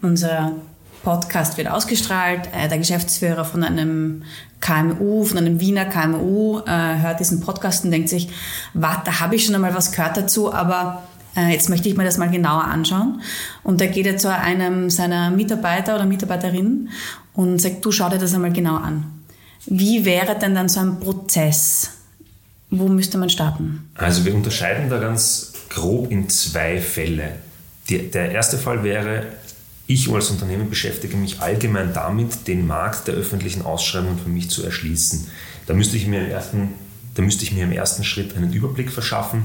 unser 0.02 0.52
Podcast 1.02 1.56
wird 1.56 1.68
ausgestrahlt, 1.68 2.48
äh, 2.52 2.68
der 2.68 2.78
Geschäftsführer 2.78 3.44
von 3.44 3.64
einem 3.64 4.24
KMU, 4.60 5.24
von 5.24 5.38
einem 5.38 5.60
Wiener 5.60 5.86
KMU, 5.86 6.60
äh, 6.66 6.98
hört 7.00 7.20
diesen 7.20 7.40
Podcast 7.40 7.84
und 7.84 7.92
denkt 7.92 8.08
sich, 8.08 8.28
was, 8.74 8.98
da 9.04 9.20
habe 9.20 9.36
ich 9.36 9.46
schon 9.46 9.54
einmal 9.54 9.74
was 9.74 9.92
gehört 9.92 10.16
dazu, 10.16 10.52
aber 10.52 11.04
äh, 11.36 11.52
jetzt 11.52 11.70
möchte 11.70 11.88
ich 11.88 11.96
mir 11.96 12.04
das 12.04 12.18
mal 12.18 12.30
genauer 12.30 12.64
anschauen. 12.64 13.22
Und 13.62 13.80
er 13.80 13.88
geht 13.88 14.06
jetzt 14.06 14.22
zu 14.22 14.34
einem 14.34 14.90
seiner 14.90 15.30
Mitarbeiter 15.30 15.94
oder 15.94 16.04
Mitarbeiterin 16.04 16.90
und 17.32 17.60
sagt, 17.60 17.84
du 17.84 17.92
schau 17.92 18.10
dir 18.10 18.18
das 18.18 18.34
einmal 18.34 18.52
genau 18.52 18.76
an. 18.76 19.04
Wie 19.66 20.04
wäre 20.04 20.36
denn 20.38 20.54
dann 20.54 20.68
so 20.68 20.80
ein 20.80 20.98
Prozess? 21.00 21.90
Wo 22.70 22.88
müsste 22.88 23.16
man 23.16 23.30
starten? 23.30 23.88
Also 23.94 24.24
wir 24.24 24.34
unterscheiden 24.34 24.90
da 24.90 24.98
ganz 24.98 25.52
grob 25.78 26.10
in 26.10 26.28
zwei 26.28 26.80
Fälle. 26.80 27.36
Die, 27.88 28.10
der 28.10 28.32
erste 28.32 28.58
Fall 28.58 28.82
wäre, 28.82 29.26
ich 29.86 30.12
als 30.12 30.30
Unternehmen 30.30 30.68
beschäftige 30.68 31.16
mich 31.16 31.40
allgemein 31.40 31.94
damit, 31.94 32.46
den 32.46 32.66
Markt 32.66 33.08
der 33.08 33.14
öffentlichen 33.14 33.62
Ausschreibungen 33.62 34.18
für 34.18 34.28
mich 34.28 34.50
zu 34.50 34.64
erschließen. 34.64 35.28
Da 35.66 35.74
müsste 35.74 35.96
ich 35.96 36.06
mir 36.06 36.20
im 36.20 36.30
ersten 36.30 36.74
da 37.14 37.24
müsste 37.24 37.42
ich 37.42 37.50
mir 37.50 37.64
im 37.64 37.72
ersten 37.72 38.04
Schritt 38.04 38.36
einen 38.36 38.52
Überblick 38.52 38.92
verschaffen, 38.92 39.42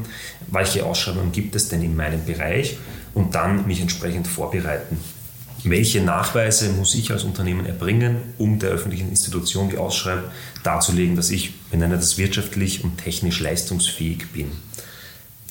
welche 0.52 0.86
Ausschreibungen 0.86 1.32
gibt 1.32 1.56
es 1.56 1.70
denn 1.70 1.82
in 1.82 1.96
meinem 1.96 2.24
Bereich 2.24 2.78
und 3.16 3.34
dann 3.34 3.66
mich 3.66 3.82
entsprechend 3.82 4.28
vorbereiten. 4.28 5.00
Welche 5.64 6.02
Nachweise 6.02 6.70
muss 6.70 6.94
ich 6.94 7.10
als 7.10 7.24
Unternehmen 7.24 7.66
erbringen, 7.66 8.18
um 8.38 8.60
der 8.60 8.70
öffentlichen 8.70 9.10
Institution, 9.10 9.72
die 9.72 9.78
ausschreibt, 9.78 10.30
darzulegen, 10.62 11.16
dass 11.16 11.32
ich, 11.32 11.56
wir 11.72 11.80
nennen 11.80 11.94
das 11.94 12.20
wirtschaftlich 12.20 12.84
und 12.84 13.00
technisch 13.00 13.40
leistungsfähig 13.40 14.32
bin. 14.34 14.52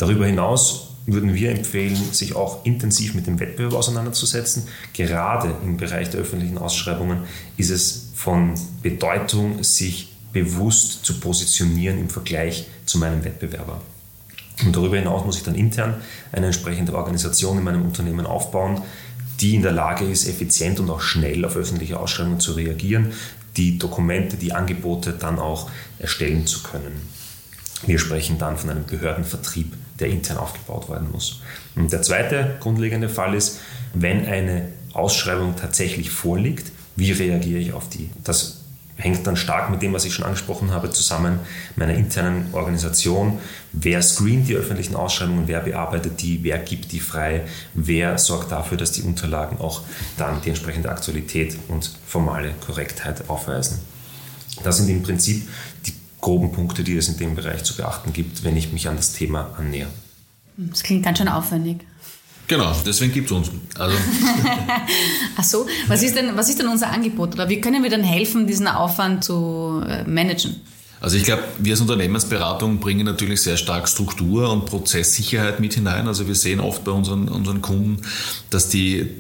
Darüber 0.03 0.27
hinaus 0.27 0.89
würden 1.07 1.33
wir 1.33 1.53
empfehlen, 1.53 1.95
sich 2.11 2.35
auch 2.35 2.65
intensiv 2.65 3.15
mit 3.15 3.29
dem 3.29 3.39
Wettbewerb 3.39 3.75
auseinanderzusetzen. 3.75 4.65
Gerade 4.93 5.55
im 5.63 5.77
Bereich 5.77 6.11
der 6.11 6.19
öffentlichen 6.19 6.59
Ausschreibungen 6.59 7.19
ist 7.57 7.71
es 7.71 8.09
von 8.17 8.55
Bedeutung, 8.83 9.63
sich 9.63 10.13
bewusst 10.33 11.05
zu 11.05 11.21
positionieren 11.21 12.01
im 12.01 12.09
Vergleich 12.09 12.67
zu 12.85 12.99
meinem 12.99 13.23
Wettbewerber. 13.23 13.81
Und 14.65 14.75
darüber 14.75 14.97
hinaus 14.97 15.25
muss 15.25 15.37
ich 15.37 15.45
dann 15.45 15.55
intern 15.55 15.95
eine 16.33 16.47
entsprechende 16.47 16.97
Organisation 16.97 17.59
in 17.59 17.63
meinem 17.63 17.83
Unternehmen 17.83 18.27
aufbauen, 18.27 18.83
die 19.39 19.55
in 19.55 19.63
der 19.63 19.71
Lage 19.71 20.05
ist, 20.05 20.27
effizient 20.27 20.81
und 20.81 20.91
auch 20.91 21.01
schnell 21.01 21.45
auf 21.45 21.55
öffentliche 21.55 22.01
Ausschreibungen 22.01 22.41
zu 22.41 22.55
reagieren, 22.55 23.13
die 23.57 23.79
Dokumente, 23.79 24.37
die 24.37 24.53
Angebote 24.53 25.13
dann 25.13 25.39
auch 25.39 25.71
erstellen 26.01 26.45
zu 26.45 26.65
können. 26.65 27.09
Wir 27.87 27.99
sprechen 27.99 28.39
dann 28.39 28.57
von 28.57 28.71
einem 28.71 28.85
Behördenvertrieb, 28.85 29.75
der 29.99 30.09
intern 30.09 30.39
aufgebaut 30.39 30.89
werden 30.89 31.11
muss. 31.11 31.41
Und 31.75 31.93
der 31.93 32.03
zweite 32.03 32.57
grundlegende 32.61 33.09
Fall 33.09 33.35
ist, 33.35 33.61
wenn 33.95 34.27
eine 34.27 34.69
Ausschreibung 34.93 35.57
tatsächlich 35.57 36.11
vorliegt, 36.11 36.71
wie 36.97 37.13
reagiere 37.13 37.59
ich 37.59 37.73
auf 37.73 37.89
die? 37.89 38.11
Das 38.23 38.63
hängt 38.97 39.27
dann 39.27 39.37
stark 39.37 39.71
mit 39.71 39.83
dem, 39.83 39.93
was 39.93 40.05
ich 40.05 40.15
schon 40.15 40.25
angesprochen 40.25 40.71
habe, 40.71 40.91
zusammen 40.91 41.41
meiner 41.77 41.95
internen 41.95 42.49
Organisation. 42.53 43.39
Wer 43.73 44.03
screent 44.03 44.49
die 44.49 44.55
öffentlichen 44.55 44.95
Ausschreibungen, 44.95 45.49
wer 45.49 45.61
bearbeitet 45.61 46.21
die, 46.21 46.45
wer 46.45 46.59
gibt 46.59 46.93
die 46.93 47.01
frei, 47.01 47.43
wer 47.75 48.19
sorgt 48.19 48.53
dafür, 48.53 48.77
dass 48.77 48.93
die 48.93 49.03
Unterlagen 49.03 49.59
auch 49.59 49.83
dann 50.19 50.41
die 50.43 50.51
entsprechende 50.51 50.91
Aktualität 50.91 51.57
und 51.69 51.91
formale 52.07 52.53
Korrektheit 52.65 53.29
aufweisen. 53.29 53.79
Das 54.63 54.77
sind 54.77 54.89
im 54.91 55.03
Prinzip 55.03 55.49
die 55.87 55.95
groben 56.23 56.53
Punkte, 56.53 56.83
die 56.83 56.97
es 56.97 57.09
in 57.09 57.19
dem 57.19 57.35
Bereich 57.35 57.65
zu 57.65 57.77
beachten 57.77 58.15
gibt, 58.15 58.45
wenn 58.45 58.57
ich 58.57 58.73
mich 58.73 58.89
an 58.89 58.97
das 58.97 59.13
Thema 59.13 59.51
annähere. 59.59 59.91
Das 60.57 60.83
klingt 60.83 61.05
ganz 61.05 61.19
schön 61.19 61.29
aufwendig. 61.29 61.81
Genau, 62.49 62.75
deswegen 62.87 63.13
gibt 63.13 63.31
es 63.31 63.37
uns. 63.37 63.51
Also. 63.79 63.97
Ach 65.37 65.45
so, 65.45 65.67
was 65.89 66.03
ist, 66.03 66.17
denn, 66.17 66.37
was 66.37 66.49
ist 66.49 66.59
denn 66.59 66.69
unser 66.69 66.91
Angebot? 66.91 67.35
Oder 67.35 67.49
wie 67.49 67.61
können 67.61 67.83
wir 67.83 67.91
denn 67.91 68.05
helfen, 68.05 68.47
diesen 68.47 68.69
Aufwand 68.69 69.25
zu 69.25 69.83
äh, 69.87 70.05
managen? 70.05 70.61
Also 71.01 71.17
ich 71.17 71.25
glaube, 71.25 71.43
wir 71.59 71.73
als 71.73 71.81
Unternehmensberatung 71.81 72.79
bringen 72.79 73.05
natürlich 73.05 73.43
sehr 73.43 73.57
stark 73.57 73.89
Struktur 73.89 74.53
und 74.53 74.67
Prozesssicherheit 74.67 75.59
mit 75.59 75.75
hinein. 75.75 76.07
Also 76.07 76.29
wir 76.29 76.37
sehen 76.37 76.61
oft 76.61 76.85
bei 76.85 76.93
unseren, 76.93 77.29
unseren 77.29 77.61
Kunden, 77.61 78.03
dass 78.51 78.69
die 78.69 79.11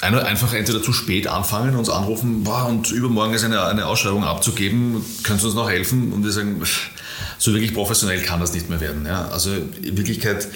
einfach 0.00 0.52
entweder 0.52 0.82
zu 0.82 0.92
spät 0.92 1.26
anfangen, 1.26 1.76
uns 1.76 1.88
anrufen, 1.88 2.44
boah, 2.44 2.66
und 2.66 2.90
übermorgen 2.90 3.34
ist 3.34 3.44
eine, 3.44 3.64
eine 3.64 3.86
Ausschreibung 3.86 4.24
abzugeben, 4.24 5.04
können 5.22 5.38
Sie 5.38 5.46
uns 5.46 5.54
noch 5.54 5.70
helfen? 5.70 6.12
Und 6.12 6.24
wir 6.24 6.32
sagen, 6.32 6.60
so 7.38 7.52
wirklich 7.54 7.72
professionell 7.72 8.20
kann 8.22 8.40
das 8.40 8.52
nicht 8.52 8.68
mehr 8.68 8.80
werden. 8.80 9.06
Ja? 9.06 9.28
Also 9.28 9.50
in 9.52 9.96
Wirklichkeit 9.96 10.48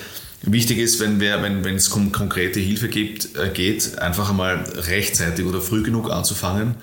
Wichtig 0.42 0.78
ist, 0.78 1.00
wenn, 1.00 1.18
wir, 1.18 1.42
wenn, 1.42 1.64
es 1.74 1.88
um 1.88 2.12
konkrete 2.12 2.60
Hilfe 2.60 2.88
gibt, 2.88 3.36
äh, 3.36 3.50
geht, 3.52 3.98
einfach 3.98 4.30
einmal 4.30 4.64
rechtzeitig 4.76 5.44
oder 5.44 5.60
früh 5.60 5.82
genug 5.82 6.10
anzufangen 6.10 6.76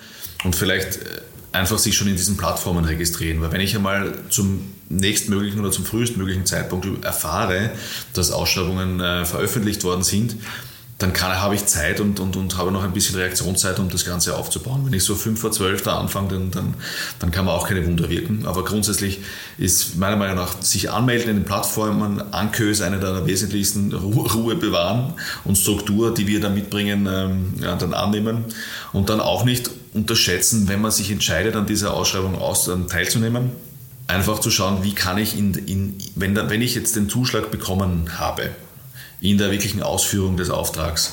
und 0.44 0.54
vielleicht 0.54 0.96
äh, 0.96 1.20
einfach 1.52 1.78
sich 1.78 1.96
schon 1.96 2.06
in 2.06 2.16
diesen 2.16 2.36
Plattformen 2.36 2.84
registrieren. 2.84 3.40
Weil 3.40 3.52
wenn 3.52 3.62
ich 3.62 3.74
einmal 3.74 4.12
zum 4.28 4.72
nächstmöglichen 4.90 5.58
oder 5.58 5.70
zum 5.70 5.86
frühestmöglichen 5.86 6.44
Zeitpunkt 6.44 6.86
erfahre, 7.02 7.70
dass 8.12 8.30
Ausschreibungen 8.30 9.00
äh, 9.00 9.24
veröffentlicht 9.24 9.84
worden 9.84 10.02
sind, 10.02 10.36
dann 10.98 11.12
kann, 11.12 11.42
habe 11.42 11.54
ich 11.54 11.66
Zeit 11.66 12.00
und, 12.00 12.20
und, 12.20 12.36
und 12.36 12.56
habe 12.56 12.72
noch 12.72 12.82
ein 12.82 12.92
bisschen 12.92 13.16
Reaktionszeit, 13.16 13.78
um 13.78 13.90
das 13.90 14.06
Ganze 14.06 14.34
aufzubauen. 14.34 14.80
Wenn 14.86 14.94
ich 14.94 15.04
so 15.04 15.14
5 15.14 15.38
vor 15.38 15.52
12 15.52 15.82
da 15.82 15.98
anfange, 15.98 16.28
dann, 16.28 16.50
dann, 16.50 16.74
dann 17.18 17.30
kann 17.30 17.44
man 17.44 17.54
auch 17.54 17.68
keine 17.68 17.84
Wunder 17.86 18.08
wirken. 18.08 18.46
Aber 18.46 18.64
grundsätzlich 18.64 19.20
ist 19.58 19.96
meiner 19.96 20.16
Meinung 20.16 20.36
nach 20.36 20.62
sich 20.62 20.90
anmelden 20.90 21.28
in 21.28 21.36
den 21.36 21.44
Plattformen, 21.44 22.22
Anke 22.32 22.70
ist 22.70 22.80
eine 22.80 22.98
der 22.98 23.26
wesentlichsten 23.26 23.92
Ruhe, 23.92 24.32
Ruhe 24.32 24.54
bewahren 24.54 25.12
und 25.44 25.58
Struktur, 25.58 26.14
die 26.14 26.26
wir 26.26 26.40
da 26.40 26.48
mitbringen, 26.48 27.06
ähm, 27.10 27.54
ja, 27.60 27.76
dann 27.76 27.92
annehmen. 27.92 28.46
Und 28.94 29.10
dann 29.10 29.20
auch 29.20 29.44
nicht 29.44 29.70
unterschätzen, 29.92 30.66
wenn 30.68 30.80
man 30.80 30.92
sich 30.92 31.10
entscheidet, 31.10 31.56
an 31.56 31.66
dieser 31.66 31.92
Ausschreibung 31.92 32.38
aus, 32.38 32.68
äh, 32.68 32.76
teilzunehmen, 32.88 33.50
einfach 34.06 34.38
zu 34.38 34.50
schauen, 34.50 34.82
wie 34.82 34.94
kann 34.94 35.18
ich, 35.18 35.36
in, 35.36 35.52
in, 35.52 35.98
wenn, 36.14 36.34
wenn 36.36 36.62
ich 36.62 36.74
jetzt 36.74 36.96
den 36.96 37.10
Zuschlag 37.10 37.50
bekommen 37.50 38.18
habe, 38.18 38.50
in 39.20 39.38
der 39.38 39.50
wirklichen 39.50 39.82
Ausführung 39.82 40.36
des 40.36 40.50
Auftrags 40.50 41.12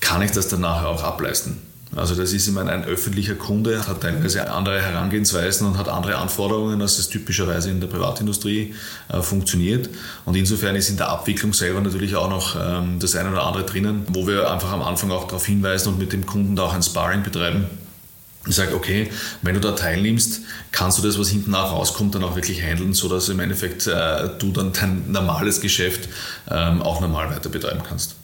kann 0.00 0.22
ich 0.22 0.30
das 0.30 0.48
dann 0.48 0.60
nachher 0.60 0.88
auch 0.88 1.02
ableisten. 1.02 1.58
Also 1.94 2.14
das 2.14 2.32
ist 2.32 2.48
immer 2.48 2.66
ein 2.66 2.84
öffentlicher 2.84 3.36
Kunde, 3.36 3.86
hat 3.86 4.00
teilweise 4.00 4.50
andere 4.50 4.82
Herangehensweisen 4.82 5.66
und 5.66 5.78
hat 5.78 5.88
andere 5.88 6.16
Anforderungen, 6.16 6.82
als 6.82 6.98
es 6.98 7.08
typischerweise 7.08 7.70
in 7.70 7.80
der 7.80 7.86
Privatindustrie 7.86 8.74
äh, 9.08 9.22
funktioniert. 9.22 9.88
Und 10.24 10.36
insofern 10.36 10.74
ist 10.76 10.90
in 10.90 10.96
der 10.96 11.08
Abwicklung 11.08 11.54
selber 11.54 11.80
natürlich 11.80 12.16
auch 12.16 12.28
noch 12.28 12.56
ähm, 12.60 12.98
das 12.98 13.14
eine 13.14 13.30
oder 13.30 13.46
andere 13.46 13.64
drinnen, 13.64 14.04
wo 14.08 14.26
wir 14.26 14.50
einfach 14.50 14.72
am 14.72 14.82
Anfang 14.82 15.10
auch 15.10 15.26
darauf 15.26 15.46
hinweisen 15.46 15.90
und 15.90 15.98
mit 15.98 16.12
dem 16.12 16.26
Kunden 16.26 16.56
da 16.56 16.64
auch 16.64 16.74
ein 16.74 16.82
Sparring 16.82 17.22
betreiben. 17.22 17.66
Ich 18.46 18.54
sage, 18.54 18.74
okay, 18.74 19.10
wenn 19.42 19.54
du 19.54 19.60
da 19.60 19.72
teilnimmst, 19.72 20.42
kannst 20.70 20.98
du 20.98 21.02
das, 21.02 21.18
was 21.18 21.28
hinten 21.28 21.50
nach 21.50 21.72
rauskommt, 21.72 22.14
dann 22.14 22.22
auch 22.24 22.36
wirklich 22.36 22.62
handeln, 22.62 22.94
sodass 22.94 23.28
im 23.28 23.40
Endeffekt 23.40 23.86
äh, 23.86 24.28
du 24.38 24.52
dann 24.52 24.72
dein 24.72 25.10
normales 25.10 25.60
Geschäft 25.60 26.08
ähm, 26.48 26.82
auch 26.82 27.00
normal 27.00 27.30
weiter 27.30 27.48
betreiben 27.48 27.82
kannst. 27.86 28.14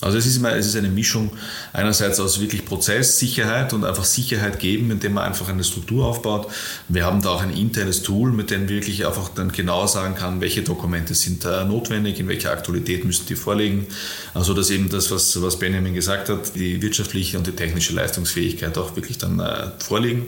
Also 0.00 0.16
es 0.16 0.26
ist 0.26 0.38
immer, 0.38 0.54
es 0.56 0.66
ist 0.66 0.76
eine 0.76 0.88
Mischung 0.88 1.30
einerseits 1.72 2.20
aus 2.20 2.40
wirklich 2.40 2.64
Prozesssicherheit 2.64 3.72
und 3.74 3.84
einfach 3.84 4.04
Sicherheit 4.04 4.58
geben, 4.58 4.90
indem 4.90 5.14
man 5.14 5.24
einfach 5.24 5.48
eine 5.48 5.62
Struktur 5.62 6.06
aufbaut. 6.06 6.48
Wir 6.88 7.04
haben 7.04 7.20
da 7.20 7.30
auch 7.30 7.42
ein 7.42 7.54
internes 7.54 8.02
Tool, 8.02 8.32
mit 8.32 8.50
dem 8.50 8.68
wirklich 8.68 9.06
einfach 9.06 9.28
dann 9.28 9.52
genau 9.52 9.86
sagen 9.86 10.14
kann, 10.14 10.40
welche 10.40 10.62
Dokumente 10.62 11.14
sind 11.14 11.44
notwendig, 11.44 12.18
in 12.18 12.28
welcher 12.28 12.50
Aktualität 12.50 13.04
müssen 13.04 13.26
die 13.26 13.36
vorliegen. 13.36 13.86
Also 14.32 14.54
dass 14.54 14.70
eben 14.70 14.88
das, 14.88 15.10
was, 15.10 15.40
was 15.42 15.58
Benjamin 15.58 15.94
gesagt 15.94 16.30
hat, 16.30 16.54
die 16.54 16.80
wirtschaftliche 16.80 17.36
und 17.36 17.46
die 17.46 17.52
technische 17.52 17.92
Leistungsfähigkeit 17.92 18.78
auch 18.78 18.96
wirklich 18.96 19.18
dann 19.18 19.38
äh, 19.38 19.70
vorliegen. 19.78 20.26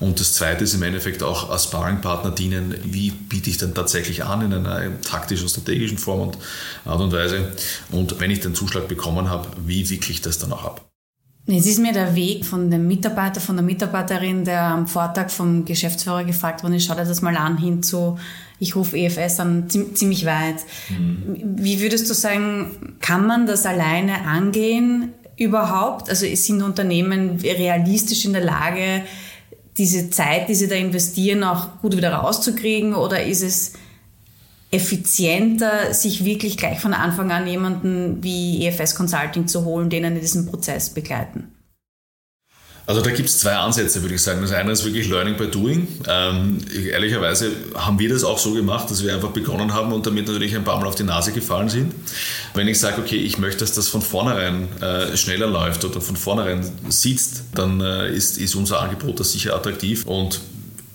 Und 0.00 0.18
das 0.18 0.34
zweite 0.34 0.64
ist 0.64 0.74
im 0.74 0.82
Endeffekt 0.82 1.22
auch 1.22 1.50
als 1.50 1.64
Sparringpartner 1.64 2.32
dienen, 2.32 2.74
wie 2.84 3.10
biete 3.10 3.48
ich 3.48 3.58
dann 3.58 3.74
tatsächlich 3.74 4.24
an 4.24 4.42
in 4.42 4.52
einer 4.52 5.00
taktischen, 5.02 5.48
strategischen 5.48 5.98
Form 5.98 6.20
und 6.20 6.38
Art 6.84 7.00
und 7.00 7.12
Weise. 7.12 7.52
Und 7.92 8.18
wenn 8.18 8.30
ich 8.30 8.40
den 8.40 8.54
Zuschlag 8.54 8.88
bekomme, 8.88 9.03
bekommen 9.04 9.30
habe, 9.30 9.46
wie 9.66 9.88
wickle 9.90 10.12
ich 10.12 10.22
das 10.22 10.38
dann 10.38 10.52
auch 10.52 10.64
ab? 10.64 10.88
Es 11.46 11.66
ist 11.66 11.78
mir 11.78 11.92
der 11.92 12.14
Weg 12.14 12.46
von 12.46 12.70
dem 12.70 12.88
Mitarbeiter, 12.88 13.38
von 13.38 13.56
der 13.56 13.64
Mitarbeiterin, 13.64 14.44
der 14.46 14.62
am 14.62 14.86
Vortag 14.86 15.30
vom 15.30 15.66
Geschäftsführer 15.66 16.24
gefragt 16.24 16.62
worden 16.62 16.74
ist, 16.74 16.86
schau 16.86 16.94
dir 16.94 17.04
das 17.04 17.20
mal 17.20 17.36
an, 17.36 17.58
hin 17.58 17.82
zu, 17.82 18.18
ich 18.58 18.74
rufe 18.74 18.96
EFS 18.96 19.40
an, 19.40 19.68
ziemlich 19.68 20.24
weit. 20.24 20.56
Mhm. 20.88 21.56
Wie 21.58 21.80
würdest 21.80 22.08
du 22.08 22.14
sagen, 22.14 22.96
kann 23.00 23.26
man 23.26 23.46
das 23.46 23.66
alleine 23.66 24.22
angehen? 24.26 25.12
überhaupt? 25.36 26.08
Also 26.08 26.26
sind 26.34 26.62
Unternehmen 26.62 27.40
realistisch 27.40 28.24
in 28.24 28.32
der 28.32 28.44
Lage, 28.44 29.02
diese 29.76 30.10
Zeit, 30.10 30.48
die 30.48 30.54
sie 30.54 30.68
da 30.68 30.76
investieren, 30.76 31.42
auch 31.42 31.80
gut 31.80 31.96
wieder 31.96 32.12
rauszukriegen? 32.12 32.94
Oder 32.94 33.24
ist 33.24 33.42
es 33.42 33.72
effizienter, 34.74 35.94
sich 35.94 36.24
wirklich 36.24 36.56
gleich 36.56 36.80
von 36.80 36.94
Anfang 36.94 37.30
an 37.30 37.46
jemanden 37.46 38.22
wie 38.22 38.66
EFS 38.66 38.96
Consulting 38.96 39.46
zu 39.46 39.64
holen, 39.64 39.88
denen 39.88 40.16
in 40.16 40.20
diesem 40.20 40.46
Prozess 40.46 40.90
begleiten? 40.90 41.48
Also 42.86 43.00
da 43.00 43.10
gibt 43.12 43.30
es 43.30 43.38
zwei 43.38 43.52
Ansätze, 43.52 44.02
würde 44.02 44.14
ich 44.14 44.20
sagen. 44.20 44.42
Das 44.42 44.52
eine 44.52 44.72
ist 44.72 44.84
wirklich 44.84 45.08
Learning 45.08 45.36
by 45.38 45.46
Doing. 45.46 45.88
Ähm, 46.06 46.58
ehrlicherweise 46.90 47.50
haben 47.74 47.98
wir 47.98 48.10
das 48.10 48.24
auch 48.24 48.38
so 48.38 48.52
gemacht, 48.52 48.90
dass 48.90 49.02
wir 49.02 49.14
einfach 49.14 49.30
begonnen 49.30 49.72
haben 49.72 49.92
und 49.92 50.06
damit 50.06 50.26
natürlich 50.26 50.54
ein 50.54 50.64
paar 50.64 50.78
Mal 50.78 50.86
auf 50.86 50.94
die 50.94 51.04
Nase 51.04 51.32
gefallen 51.32 51.70
sind. 51.70 51.94
Wenn 52.52 52.68
ich 52.68 52.78
sage, 52.78 53.00
okay, 53.00 53.16
ich 53.16 53.38
möchte, 53.38 53.60
dass 53.60 53.72
das 53.72 53.88
von 53.88 54.02
vornherein 54.02 54.68
äh, 54.82 55.16
schneller 55.16 55.46
läuft 55.46 55.84
oder 55.86 56.02
von 56.02 56.16
vornherein 56.16 56.62
sitzt, 56.90 57.44
dann 57.54 57.80
äh, 57.80 58.12
ist, 58.12 58.36
ist 58.36 58.54
unser 58.54 58.80
Angebot 58.82 59.18
da 59.18 59.24
sicher 59.24 59.56
attraktiv 59.56 60.04
und 60.04 60.40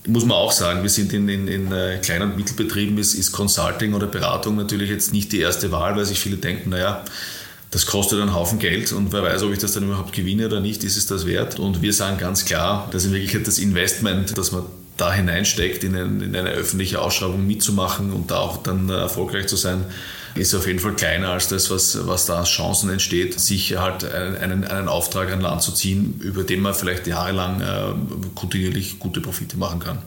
muss 0.09 0.25
man 0.25 0.37
auch 0.37 0.51
sagen, 0.51 0.83
wir 0.83 0.89
sind 0.89 1.13
in, 1.13 1.29
in, 1.29 1.47
in 1.47 1.71
äh, 1.71 1.99
kleinen 2.01 2.31
und 2.31 2.37
Mittelbetrieben, 2.37 2.97
ist, 2.97 3.13
ist 3.13 3.31
Consulting 3.31 3.93
oder 3.93 4.07
Beratung 4.07 4.55
natürlich 4.55 4.89
jetzt 4.89 5.13
nicht 5.13 5.31
die 5.31 5.39
erste 5.39 5.71
Wahl, 5.71 5.95
weil 5.95 6.05
sich 6.05 6.19
viele 6.19 6.37
denken, 6.37 6.71
naja, 6.71 7.03
das 7.71 7.85
kostet 7.85 8.19
einen 8.19 8.33
Haufen 8.33 8.57
Geld 8.57 8.91
und 8.91 9.13
wer 9.13 9.21
weiß, 9.21 9.43
ob 9.43 9.53
ich 9.53 9.59
das 9.59 9.73
dann 9.73 9.83
überhaupt 9.83 10.13
gewinne 10.13 10.47
oder 10.47 10.59
nicht, 10.59 10.83
ist 10.83 10.97
es 10.97 11.05
das 11.05 11.25
wert. 11.27 11.59
Und 11.59 11.81
wir 11.81 11.93
sagen 11.93 12.17
ganz 12.17 12.45
klar, 12.45 12.89
dass 12.91 13.05
in 13.05 13.11
Wirklichkeit 13.11 13.45
das 13.45 13.59
Investment, 13.59 14.37
das 14.37 14.51
man 14.51 14.63
da 14.97 15.13
hineinsteckt, 15.13 15.83
in 15.83 15.95
eine, 15.95 16.23
in 16.23 16.35
eine 16.35 16.49
öffentliche 16.49 16.99
Ausschreibung 16.99 17.45
mitzumachen 17.45 18.11
und 18.11 18.31
da 18.31 18.37
auch 18.37 18.57
dann 18.63 18.89
erfolgreich 18.89 19.47
zu 19.47 19.55
sein, 19.55 19.85
ist 20.35 20.53
auf 20.53 20.67
jeden 20.67 20.79
Fall 20.79 20.95
kleiner 20.95 21.29
als 21.29 21.47
das, 21.47 21.69
was, 21.69 22.07
was 22.07 22.25
da 22.25 22.39
als 22.39 22.49
Chancen 22.49 22.89
entsteht, 22.89 23.39
sich 23.39 23.77
halt 23.77 24.03
einen, 24.03 24.63
einen 24.63 24.87
Auftrag 24.87 25.31
an 25.31 25.41
Land 25.41 25.61
zu 25.61 25.71
ziehen, 25.71 26.19
über 26.21 26.43
den 26.43 26.61
man 26.61 26.73
vielleicht 26.73 27.07
jahrelang 27.07 27.61
äh, 27.61 28.29
kontinuierlich 28.35 28.99
gute 28.99 29.21
Profite 29.21 29.57
machen 29.57 29.79
kann. 29.79 29.99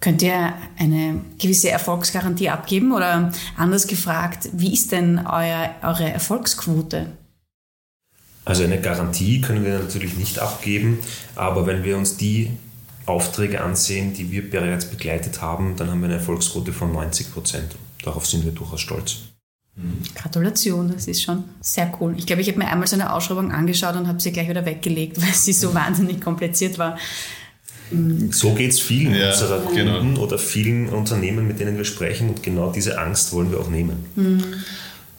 Könnt 0.00 0.20
ihr 0.22 0.52
eine 0.78 1.20
gewisse 1.38 1.70
Erfolgsgarantie 1.70 2.50
abgeben 2.50 2.92
oder 2.92 3.32
anders 3.56 3.86
gefragt, 3.86 4.48
wie 4.52 4.72
ist 4.74 4.90
denn 4.90 5.18
euer, 5.18 5.76
eure 5.82 6.10
Erfolgsquote? 6.10 7.06
Also 8.44 8.64
eine 8.64 8.80
Garantie 8.80 9.40
können 9.40 9.64
wir 9.64 9.78
natürlich 9.78 10.16
nicht 10.16 10.40
abgeben, 10.40 10.98
aber 11.36 11.66
wenn 11.68 11.84
wir 11.84 11.96
uns 11.96 12.16
die 12.16 12.50
Aufträge 13.06 13.60
ansehen, 13.62 14.14
die 14.14 14.32
wir 14.32 14.48
bereits 14.48 14.86
begleitet 14.86 15.40
haben, 15.40 15.76
dann 15.76 15.90
haben 15.90 16.00
wir 16.00 16.06
eine 16.06 16.18
Erfolgsquote 16.18 16.72
von 16.72 16.92
90 16.92 17.32
Prozent. 17.32 17.76
Darauf 18.02 18.26
sind 18.26 18.44
wir 18.44 18.52
durchaus 18.52 18.80
stolz. 18.80 19.16
Gratulation, 20.14 20.92
das 20.92 21.06
ist 21.06 21.22
schon 21.22 21.44
sehr 21.60 21.92
cool. 21.98 22.14
Ich 22.18 22.26
glaube, 22.26 22.42
ich 22.42 22.48
habe 22.48 22.58
mir 22.58 22.68
einmal 22.68 22.86
so 22.86 22.94
eine 22.94 23.12
Ausschreibung 23.12 23.52
angeschaut 23.52 23.96
und 23.96 24.06
habe 24.06 24.20
sie 24.20 24.30
gleich 24.30 24.48
wieder 24.48 24.66
weggelegt, 24.66 25.20
weil 25.22 25.32
sie 25.32 25.52
so 25.52 25.74
wahnsinnig 25.74 26.20
kompliziert 26.20 26.78
war. 26.78 26.98
So 28.30 28.54
geht 28.54 28.70
es 28.70 28.80
vielen 28.80 29.14
ja, 29.14 29.30
unserer 29.30 29.60
genau. 29.74 29.98
Kunden 29.98 30.14
genau. 30.14 30.26
oder 30.26 30.38
vielen 30.38 30.88
Unternehmen, 30.88 31.46
mit 31.46 31.60
denen 31.60 31.76
wir 31.76 31.84
sprechen 31.84 32.30
und 32.30 32.42
genau 32.42 32.72
diese 32.72 32.98
Angst 32.98 33.32
wollen 33.32 33.50
wir 33.50 33.60
auch 33.60 33.68
nehmen. 33.68 34.06
Mhm. 34.16 34.44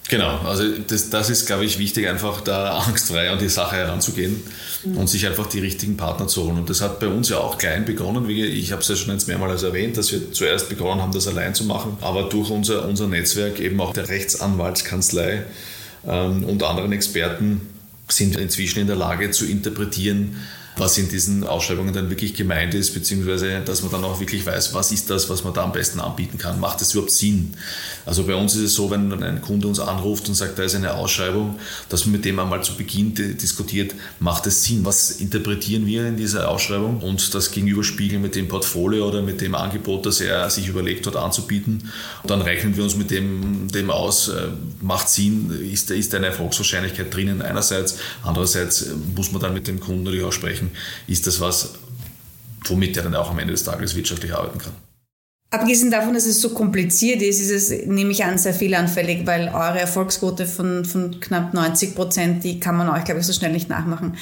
Genau, 0.10 0.40
also 0.40 0.66
das, 0.86 1.10
das 1.10 1.30
ist, 1.30 1.46
glaube 1.46 1.64
ich, 1.64 1.80
wichtig, 1.80 2.08
einfach 2.08 2.42
da 2.42 2.78
angstfrei 2.80 3.30
an 3.30 3.40
die 3.40 3.50
Sache 3.50 3.78
heranzugehen 3.78 4.44
mhm. 4.84 4.98
und 4.98 5.08
sich 5.08 5.26
einfach 5.26 5.48
die 5.48 5.60
richtigen 5.60 5.96
Partner 5.96 6.28
zu 6.28 6.44
holen. 6.44 6.58
Und 6.58 6.70
das 6.70 6.82
hat 6.82 7.00
bei 7.00 7.08
uns 7.08 7.30
ja 7.30 7.38
auch 7.38 7.58
klein 7.58 7.86
begonnen. 7.86 8.28
Wie 8.28 8.44
ich 8.46 8.72
habe 8.72 8.82
es 8.82 8.88
ja 8.90 8.96
schon 8.96 9.14
jetzt 9.14 9.28
mehrmals 9.28 9.64
erwähnt, 9.64 9.98
dass 9.98 10.12
wir 10.12 10.32
zuerst 10.32 10.70
begonnen 10.70 11.02
haben, 11.02 11.14
das 11.14 11.28
allein 11.28 11.56
zu 11.56 11.64
machen, 11.64 11.98
aber 12.02 12.24
durch 12.24 12.50
unser, 12.50 12.88
unser 12.88 13.08
Netzwerk 13.08 13.60
eben 13.60 13.80
auch 13.80 13.94
der 13.94 14.10
Rechtsanwaltskanzlei 14.10 15.46
ähm, 16.06 16.44
und 16.44 16.64
anderen 16.64 16.92
Experten 16.92 17.62
sind 18.10 18.36
inzwischen 18.36 18.80
in 18.80 18.88
der 18.88 18.98
Lage 18.98 19.32
zu 19.32 19.46
interpretieren, 19.46 20.36
was 20.78 20.98
in 20.98 21.10
diesen 21.10 21.44
Ausschreibungen 21.44 21.94
dann 21.94 22.10
wirklich 22.10 22.34
gemeint 22.34 22.74
ist, 22.74 22.94
beziehungsweise 22.94 23.62
dass 23.66 23.82
man 23.84 23.92
dann 23.92 24.04
auch 24.04 24.20
wirklich 24.20 24.46
weiß, 24.46 24.74
was 24.74 24.92
ist 24.92 25.10
das, 25.10 25.30
was 25.30 25.44
man 25.44 25.54
da 25.54 25.64
am 25.64 25.72
besten 25.72 26.00
anbieten 26.00 26.38
kann. 26.38 26.60
Macht 26.60 26.82
das 26.82 26.94
überhaupt 26.94 27.12
Sinn? 27.12 27.54
Also 28.06 28.24
bei 28.24 28.36
uns 28.36 28.56
ist 28.56 28.62
es 28.62 28.74
so, 28.74 28.90
wenn 28.92 29.12
ein 29.24 29.42
Kunde 29.42 29.68
uns 29.68 29.80
anruft 29.80 30.28
und 30.28 30.36
sagt, 30.36 30.58
da 30.58 30.64
ist 30.64 30.76
eine 30.76 30.94
Ausschreibung, 30.96 31.60
dass 31.90 32.06
man 32.06 32.14
mit 32.14 32.26
dem 32.26 32.40
einmal 32.40 32.64
zu 32.64 32.76
Beginn 32.76 33.14
diskutiert, 33.14 33.94
macht 34.20 34.48
es 34.48 34.64
Sinn? 34.64 34.84
Was 34.86 35.12
interpretieren 35.12 35.86
wir 35.86 36.08
in 36.08 36.18
dieser 36.18 36.50
Ausschreibung? 36.50 37.02
Und 37.02 37.34
das 37.34 37.52
gegenüberspiegeln 37.52 38.22
mit 38.22 38.36
dem 38.36 38.48
Portfolio 38.48 39.08
oder 39.08 39.22
mit 39.22 39.42
dem 39.42 39.56
Angebot, 39.56 40.06
das 40.06 40.22
er 40.22 40.50
sich 40.50 40.68
überlegt 40.68 41.08
hat 41.08 41.16
anzubieten. 41.16 41.90
Und 42.24 42.30
dann 42.30 42.42
rechnen 42.42 42.76
wir 42.76 42.84
uns 42.84 42.96
mit 42.96 43.12
dem, 43.12 43.68
dem 43.70 43.90
aus, 43.90 44.30
äh, 44.30 44.48
macht 44.82 45.10
Sinn, 45.10 45.52
ist, 45.72 45.92
ist 45.92 46.14
eine 46.16 46.28
Erfolgswahrscheinlichkeit 46.28 47.14
drinnen 47.14 47.42
einerseits, 47.42 47.98
andererseits 48.24 48.88
muss 49.16 49.32
man 49.32 49.42
dann 49.42 49.54
mit 49.54 49.68
dem 49.68 49.80
Kunden 49.80 50.04
natürlich 50.04 50.26
auch 50.26 50.34
sprechen, 50.34 50.63
ist 51.08 51.28
das 51.28 51.40
was, 51.40 51.74
womit 52.66 52.98
er 52.98 53.04
dann 53.04 53.16
auch 53.16 53.32
am 53.32 53.40
Ende 53.40 53.54
des 53.54 53.64
Tages 53.64 53.96
wirtschaftlich 53.96 54.34
arbeiten 54.34 54.60
kann. 54.60 54.74
Abgesehen 55.54 55.92
davon, 55.92 56.16
dass 56.16 56.26
es 56.26 56.42
so 56.42 56.50
kompliziert 56.50 57.22
ist, 57.22 57.40
ist 57.40 57.52
es, 57.52 57.86
nehme 57.86 58.10
ich 58.10 58.26
an, 58.26 58.40
sehr 58.40 58.56
fehlanfällig, 58.56 59.28
weil 59.28 59.50
eure 59.50 59.80
Erfolgsquote 59.80 60.48
von, 60.48 60.84
von 60.84 61.20
knapp 61.20 61.54
90 61.54 61.94
Prozent, 61.94 62.44
die 62.44 62.60
kann 62.60 62.76
man 62.76 62.90
euch, 62.90 63.04
glaube 63.04 63.20
ich, 63.20 63.28
so 63.28 63.34
schnell 63.34 63.52
nicht 63.52 63.70
nachmachen. 63.70 64.18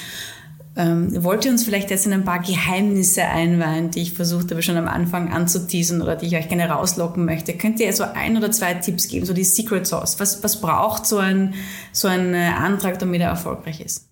Ähm, 0.76 1.22
wollt 1.22 1.44
ihr 1.46 1.50
uns 1.50 1.64
vielleicht 1.64 1.90
jetzt 1.90 2.06
in 2.06 2.12
ein 2.12 2.24
paar 2.24 2.40
Geheimnisse 2.40 3.24
einweihen, 3.24 3.90
die 3.90 4.02
ich 4.02 4.12
versucht 4.12 4.50
habe 4.50 4.62
schon 4.62 4.76
am 4.76 4.88
Anfang 4.88 5.30
anzuteasen 5.30 6.02
oder 6.02 6.16
die 6.16 6.26
ich 6.26 6.36
euch 6.36 6.48
gerne 6.48 6.68
rauslocken 6.68 7.24
möchte? 7.24 7.54
Könnt 7.54 7.80
ihr 7.80 7.92
so 7.92 8.04
ein 8.04 8.36
oder 8.36 8.50
zwei 8.50 8.74
Tipps 8.74 9.08
geben, 9.08 9.24
so 9.24 9.32
die 9.32 9.44
Secret 9.44 9.86
Sauce? 9.86 10.18
Was, 10.18 10.42
was 10.42 10.60
braucht 10.60 11.06
so 11.06 11.16
ein, 11.16 11.54
so 11.92 12.08
ein 12.08 12.34
äh, 12.34 12.52
Antrag, 12.58 12.98
damit 12.98 13.20
er 13.20 13.28
erfolgreich 13.28 13.80
ist? 13.80 14.08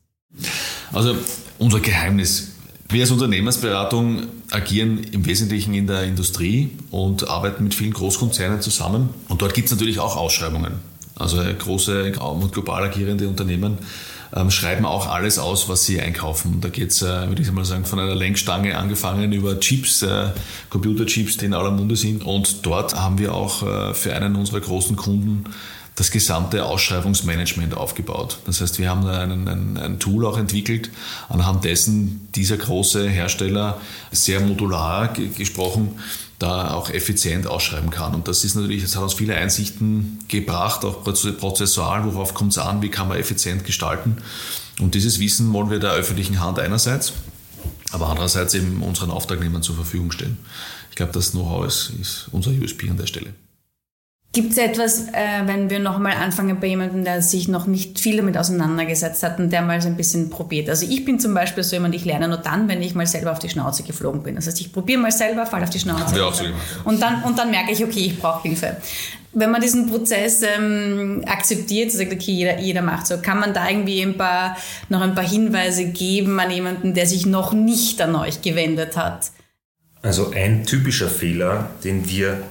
Also 0.93 1.17
unser 1.61 1.79
Geheimnis 1.79 2.49
wir 2.89 3.03
als 3.03 3.13
Unternehmensberatung 3.13 4.27
agieren 4.51 5.05
im 5.13 5.25
Wesentlichen 5.25 5.75
in 5.75 5.87
der 5.87 6.03
Industrie 6.03 6.71
und 6.91 7.29
arbeiten 7.29 7.63
mit 7.63 7.73
vielen 7.73 7.93
Großkonzernen 7.93 8.61
zusammen. 8.61 9.11
Und 9.29 9.43
dort 9.43 9.55
gibt 9.55 9.67
es 9.67 9.73
natürlich 9.73 10.01
auch 10.01 10.17
Ausschreibungen. 10.17 10.73
Also 11.15 11.37
große 11.37 12.15
und 12.19 12.53
global 12.53 12.83
agierende 12.83 13.29
Unternehmen 13.29 13.79
ähm, 14.35 14.51
schreiben 14.51 14.85
auch 14.87 15.09
alles 15.09 15.39
aus, 15.39 15.69
was 15.69 15.85
sie 15.85 16.01
einkaufen. 16.01 16.61
Da 16.61 16.69
geht 16.69 16.91
es, 16.91 17.03
äh, 17.03 17.29
würde 17.29 17.43
ich 17.43 17.53
mal 17.53 17.65
sagen, 17.65 17.85
von 17.85 18.01
einer 18.01 18.17
Lenkstange 18.17 18.77
angefangen 18.77 19.31
über 19.33 19.61
Chips, 19.61 20.03
äh, 20.03 20.31
Computerchips, 20.69 21.37
die 21.37 21.47
in 21.47 21.55
aller 21.55 21.71
Munde 21.71 21.95
sind. 21.95 22.25
Und 22.25 22.67
dort 22.67 22.97
haben 22.97 23.19
wir 23.19 23.35
auch 23.35 23.63
äh, 23.63 23.95
für 23.95 24.15
einen 24.15 24.35
unserer 24.35 24.61
großen 24.61 24.97
Kunden 24.97 25.45
das 26.01 26.11
gesamte 26.11 26.65
Ausschreibungsmanagement 26.65 27.77
aufgebaut. 27.77 28.39
Das 28.47 28.63
heißt, 28.63 28.79
wir 28.79 28.89
haben 28.89 29.07
einen, 29.07 29.47
ein, 29.47 29.77
ein 29.77 29.99
Tool 29.99 30.25
auch 30.25 30.39
entwickelt, 30.39 30.89
anhand 31.29 31.65
dessen 31.65 32.27
dieser 32.35 32.57
große 32.57 33.07
Hersteller 33.07 33.79
sehr 34.11 34.41
modular 34.41 35.13
gesprochen 35.13 35.99
da 36.39 36.73
auch 36.73 36.89
effizient 36.89 37.47
ausschreiben 37.47 37.91
kann. 37.91 38.15
Und 38.15 38.27
das 38.27 38.45
ist 38.45 38.55
natürlich, 38.55 38.83
das 38.83 38.97
hat 38.97 39.03
uns 39.03 39.13
viele 39.13 39.37
Einsichten 39.37 40.21
gebracht, 40.27 40.87
auch 40.87 41.05
prozessual, 41.05 42.07
worauf 42.07 42.33
kommt 42.33 42.53
es 42.53 42.59
an, 42.59 42.81
wie 42.81 42.89
kann 42.89 43.09
man 43.09 43.19
effizient 43.19 43.67
gestalten. 43.67 44.17
Und 44.81 44.95
dieses 44.95 45.21
Wissen 45.21 45.53
wollen 45.53 45.69
wir 45.69 45.81
der 45.81 45.93
öffentlichen 45.93 46.41
Hand 46.41 46.59
einerseits, 46.59 47.13
aber 47.93 48.09
andererseits 48.09 48.55
eben 48.55 48.83
unseren 48.83 49.11
Auftragnehmern 49.11 49.63
zur 49.63 49.75
Verfügung 49.75 50.13
stellen. 50.13 50.39
Ich 50.89 50.97
glaube, 50.97 51.13
das 51.13 51.33
Know-how 51.33 51.67
ist, 51.67 51.93
ist 52.01 52.29
unser 52.33 52.53
USP 52.53 52.89
an 52.89 52.97
der 52.97 53.07
Stelle. 53.07 53.35
Gibt 54.33 54.53
es 54.53 54.59
etwas, 54.59 55.09
äh, 55.09 55.43
wenn 55.47 55.71
wir 55.71 55.81
nochmal 55.81 56.13
anfangen 56.13 56.61
bei 56.61 56.69
jemandem, 56.69 57.03
der 57.03 57.21
sich 57.21 57.49
noch 57.49 57.67
nicht 57.67 57.99
viel 57.99 58.17
damit 58.17 58.39
auseinandergesetzt 58.39 59.25
hat 59.25 59.41
und 59.41 59.51
der 59.51 59.61
mal 59.61 59.83
so 59.83 59.89
ein 59.89 59.97
bisschen 59.97 60.31
probiert? 60.31 60.69
Also 60.69 60.87
ich 60.89 61.05
bin 61.05 61.19
zum 61.19 61.35
Beispiel 61.35 61.65
so 61.65 61.75
jemand, 61.75 61.97
ich 61.97 62.05
lerne 62.05 62.29
nur 62.29 62.37
dann, 62.37 62.69
wenn 62.69 62.81
ich 62.81 62.95
mal 62.95 63.09
selber 63.09 63.33
auf 63.33 63.41
die 63.41 63.49
Schnauze 63.49 63.83
geflogen 63.83 64.23
bin. 64.23 64.37
Das 64.37 64.47
heißt, 64.47 64.61
ich 64.61 64.73
probiere 64.73 65.01
mal 65.01 65.11
selber, 65.11 65.47
falle 65.47 65.65
auf 65.65 65.71
die 65.71 65.81
Schnauze. 65.81 66.17
Ja, 66.17 66.33
so 66.33 66.45
und, 66.85 67.03
dann, 67.03 67.25
und 67.25 67.41
dann 67.41 67.51
merke 67.51 67.73
ich, 67.73 67.83
okay, 67.83 68.07
ich 68.07 68.21
brauche 68.21 68.47
Hilfe. 68.47 68.77
Wenn 69.33 69.51
man 69.51 69.61
diesen 69.61 69.91
Prozess 69.91 70.43
ähm, 70.43 71.25
akzeptiert, 71.27 71.91
sagt, 71.91 72.13
okay, 72.13 72.31
jeder, 72.31 72.61
jeder 72.61 72.83
macht 72.83 73.09
so, 73.09 73.19
kann 73.19 73.41
man 73.41 73.53
da 73.53 73.69
irgendwie 73.69 74.01
ein 74.01 74.17
paar, 74.17 74.57
noch 74.89 75.01
ein 75.01 75.17
paar 75.17 75.29
Hinweise 75.29 75.87
geben 75.87 76.39
an 76.39 76.53
jemanden, 76.53 76.95
der 76.95 77.07
sich 77.07 77.27
noch 77.27 77.53
nicht 77.53 78.01
an 78.01 78.15
euch 78.15 78.43
gewendet 78.43 78.97
hat? 78.97 79.33
Also 80.03 80.31
ein 80.31 80.65
typischer 80.67 81.09
Fehler, 81.09 81.71
den 81.83 82.09
wir 82.09 82.43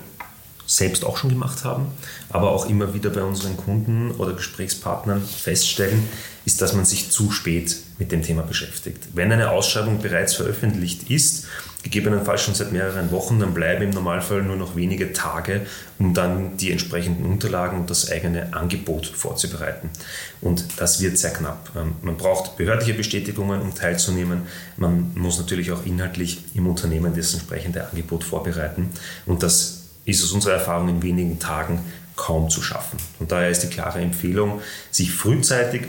selbst 0.70 1.04
auch 1.04 1.18
schon 1.18 1.32
gemacht 1.32 1.64
haben, 1.64 1.88
aber 2.30 2.52
auch 2.52 2.70
immer 2.70 2.94
wieder 2.94 3.10
bei 3.10 3.24
unseren 3.24 3.58
Kunden 3.58 4.12
oder 4.12 4.34
Gesprächspartnern 4.34 5.24
feststellen, 5.24 6.08
ist, 6.46 6.62
dass 6.62 6.74
man 6.74 6.86
sich 6.86 7.10
zu 7.10 7.32
spät 7.32 7.76
mit 7.98 8.12
dem 8.12 8.22
Thema 8.22 8.44
beschäftigt. 8.44 9.08
Wenn 9.14 9.32
eine 9.32 9.50
Ausschreibung 9.50 10.00
bereits 10.00 10.36
veröffentlicht 10.36 11.10
ist, 11.10 11.48
gegebenenfalls 11.82 12.42
schon 12.42 12.54
seit 12.54 12.72
mehreren 12.72 13.10
Wochen, 13.12 13.40
dann 13.40 13.54
bleiben 13.54 13.84
im 13.86 13.90
Normalfall 13.90 14.44
nur 14.44 14.58
noch 14.58 14.76
wenige 14.76 15.12
Tage, 15.12 15.66
um 15.98 16.14
dann 16.14 16.58
die 16.58 16.72
entsprechenden 16.72 17.26
Unterlagen 17.26 17.80
und 17.80 17.90
das 17.90 18.12
eigene 18.12 18.54
Angebot 18.54 19.08
vorzubereiten. 19.08 19.90
Und 20.42 20.66
das 20.78 21.02
wird 21.02 21.18
sehr 21.18 21.32
knapp. 21.32 21.72
Ähm, 21.76 21.96
man 22.04 22.18
braucht 22.18 22.58
behördliche 22.58 22.94
Bestätigungen, 22.94 23.62
um 23.62 23.74
teilzunehmen. 23.74 24.44
Man 24.78 25.12
muss 25.16 25.40
natürlich 25.40 25.72
auch 25.72 25.86
inhaltlich 25.86 26.44
im 26.54 26.68
Unternehmen 26.68 27.16
das 27.16 27.34
entsprechende 27.34 27.88
Angebot 27.88 28.24
vorbereiten. 28.24 28.90
Und 29.26 29.42
das 29.42 29.79
ist 30.12 30.24
aus 30.24 30.32
unserer 30.32 30.54
Erfahrung 30.54 30.90
in 30.90 31.02
wenigen 31.02 31.40
Tagen 31.40 31.80
kaum 32.16 32.50
zu 32.50 32.62
schaffen. 32.62 32.98
Und 33.20 33.32
daher 33.32 33.50
ist 33.50 33.64
die 33.64 33.68
klare 33.68 34.00
Empfehlung, 34.00 34.62
sich 34.92 35.12
frühzeitig 35.12 35.84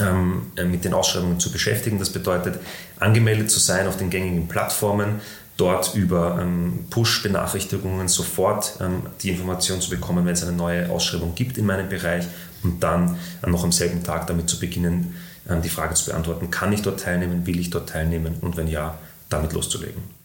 ähm, 0.00 0.52
äh, 0.56 0.64
mit 0.64 0.84
den 0.84 0.94
Ausschreibungen 0.94 1.40
zu 1.40 1.50
beschäftigen. 1.50 1.98
Das 1.98 2.10
bedeutet, 2.10 2.60
angemeldet 2.98 3.50
zu 3.50 3.58
sein 3.58 3.88
auf 3.88 3.96
den 3.96 4.10
gängigen 4.10 4.46
Plattformen, 4.46 5.20
dort 5.56 5.94
über 5.94 6.38
ähm, 6.40 6.86
Push-Benachrichtigungen 6.90 8.08
sofort 8.08 8.78
ähm, 8.80 9.02
die 9.22 9.30
Information 9.30 9.80
zu 9.80 9.90
bekommen, 9.90 10.24
wenn 10.24 10.34
es 10.34 10.42
eine 10.42 10.56
neue 10.56 10.88
Ausschreibung 10.88 11.34
gibt 11.34 11.58
in 11.58 11.66
meinem 11.66 11.88
Bereich 11.88 12.26
und 12.62 12.82
dann 12.82 13.18
äh, 13.42 13.50
noch 13.50 13.64
am 13.64 13.72
selben 13.72 14.02
Tag 14.02 14.26
damit 14.26 14.48
zu 14.48 14.58
beginnen, 14.60 15.16
äh, 15.48 15.60
die 15.60 15.68
Frage 15.68 15.94
zu 15.94 16.06
beantworten, 16.06 16.50
kann 16.50 16.72
ich 16.72 16.82
dort 16.82 17.00
teilnehmen, 17.00 17.46
will 17.46 17.58
ich 17.58 17.70
dort 17.70 17.88
teilnehmen 17.88 18.36
und 18.40 18.56
wenn 18.56 18.68
ja, 18.68 18.98
damit 19.28 19.52
loszulegen. 19.52 20.19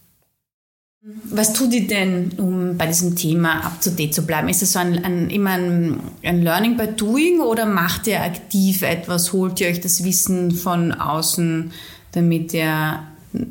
Was 1.30 1.52
tut 1.52 1.72
ihr 1.72 1.86
denn, 1.86 2.32
um 2.36 2.76
bei 2.76 2.86
diesem 2.86 3.14
Thema 3.14 3.64
up 3.64 3.80
to 3.80 3.90
date 3.90 4.12
zu 4.12 4.26
bleiben? 4.26 4.48
Ist 4.48 4.62
das 4.62 4.72
so 4.72 4.80
ein, 4.80 5.04
ein, 5.04 5.30
immer 5.30 5.50
ein, 5.50 6.00
ein, 6.24 6.42
Learning 6.42 6.76
by 6.76 6.88
Doing 6.88 7.40
oder 7.40 7.64
macht 7.64 8.08
ihr 8.08 8.20
aktiv 8.22 8.82
etwas? 8.82 9.32
Holt 9.32 9.60
ihr 9.60 9.68
euch 9.68 9.80
das 9.80 10.02
Wissen 10.02 10.50
von 10.50 10.92
außen, 10.92 11.70
damit 12.10 12.52
ihr 12.54 13.04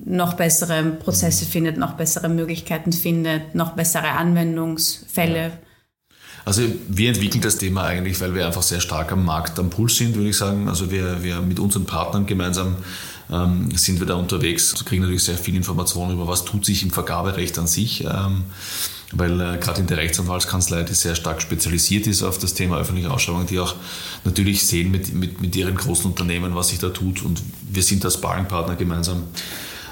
noch 0.04 0.34
bessere 0.34 0.84
Prozesse 0.84 1.46
findet, 1.46 1.78
noch 1.78 1.94
bessere 1.94 2.28
Möglichkeiten 2.28 2.92
findet, 2.92 3.56
noch 3.56 3.72
bessere 3.72 4.10
Anwendungsfälle? 4.10 5.54
Also 6.44 6.64
wir 6.90 7.10
entwickeln 7.10 7.42
das 7.42 7.58
Thema 7.58 7.86
eigentlich, 7.86 8.20
weil 8.20 8.36
wir 8.36 8.46
einfach 8.46 8.64
sehr 8.64 8.82
stark 8.82 9.14
am 9.14 9.24
Markt 9.24 9.58
am 9.60 9.70
Puls 9.70 9.96
sind, 9.96 10.16
würde 10.16 10.30
ich 10.30 10.38
sagen. 10.38 10.68
Also 10.68 10.92
wir, 10.92 11.24
wir 11.24 11.42
mit 11.42 11.60
unseren 11.60 11.86
Partnern 11.86 12.26
gemeinsam 12.26 12.76
ähm, 13.32 13.76
sind 13.76 14.00
wir 14.00 14.08
da 14.08 14.16
unterwegs, 14.16 14.86
kriegen 14.86 15.02
natürlich 15.02 15.24
sehr 15.24 15.38
viel 15.38 15.56
Informationen 15.56 16.14
über, 16.14 16.28
was 16.28 16.46
tut 16.46 16.66
sich 16.66 16.84
im 16.84 16.92
Vergaberecht 16.92 17.58
an 17.58 17.68
sich. 17.68 18.04
Ähm, 18.04 18.44
weil 19.12 19.40
äh, 19.40 19.58
gerade 19.58 19.82
in 19.82 19.88
der 19.88 19.98
Rechtsanwaltskanzlei, 19.98 20.84
die 20.84 20.94
sehr 20.94 21.16
stark 21.16 21.42
spezialisiert 21.42 22.08
ist 22.08 22.24
auf 22.24 22.38
das 22.38 22.54
Thema 22.54 22.78
öffentliche 22.78 23.12
Ausschreibungen, 23.12 23.48
die 23.48 23.60
auch 23.60 23.76
natürlich 24.24 24.66
sehen 24.68 24.92
mit, 24.92 25.14
mit, 25.14 25.42
mit 25.42 25.56
ihren 25.56 25.76
großen 25.76 26.06
Unternehmen, 26.06 26.56
was 26.56 26.70
sich 26.70 26.80
da 26.80 26.90
tut. 26.90 27.22
Und 27.24 27.42
wir 27.70 27.84
sind 27.84 28.04
da 28.04 28.10
Sparringpartner 28.10 28.76
gemeinsam. 28.76 29.24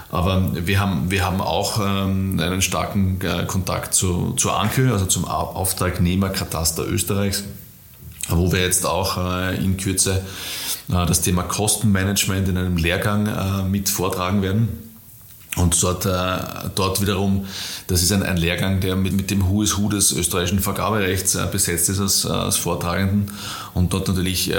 Aber 0.10 0.52
wir 0.54 0.80
haben, 0.80 1.10
wir 1.10 1.26
haben 1.26 1.42
auch 1.42 1.80
ähm, 1.80 2.40
einen 2.40 2.62
starken 2.62 3.20
äh, 3.22 3.46
Kontakt 3.46 3.94
zu, 3.94 4.34
zur 4.34 4.60
ANKÖ, 4.60 4.92
also 4.92 5.06
zum 5.06 5.26
Auftragnehmerkataster 5.26 6.86
Österreichs, 6.88 7.44
wo 8.30 8.52
wir 8.52 8.62
jetzt 8.62 8.86
auch 8.86 9.18
äh, 9.18 9.56
in 9.58 9.78
Kürze 9.78 10.24
äh, 10.90 11.06
das 11.06 11.22
Thema 11.22 11.44
Kostenmanagement 11.44 12.48
in 12.48 12.58
einem 12.58 12.78
Lehrgang 12.78 13.28
äh, 13.28 13.64
mit 13.64 13.90
vortragen 13.90 14.42
werden. 14.42 14.90
Und 15.56 15.84
dort, 15.84 16.08
dort 16.74 17.00
wiederum, 17.00 17.46
das 17.86 18.02
ist 18.02 18.12
ein, 18.12 18.24
ein 18.24 18.38
Lehrgang, 18.38 18.80
der 18.80 18.96
mit, 18.96 19.14
mit 19.14 19.30
dem 19.30 19.48
Who 19.48 19.62
is 19.62 19.78
Who 19.78 19.88
des 19.88 20.12
österreichischen 20.12 20.58
Vergaberechts 20.58 21.38
besetzt 21.52 21.90
ist 21.90 22.00
als, 22.00 22.26
als 22.26 22.58
Vortragenden. 22.58 23.32
Und 23.76 23.94
dort 23.94 24.08
natürlich 24.08 24.52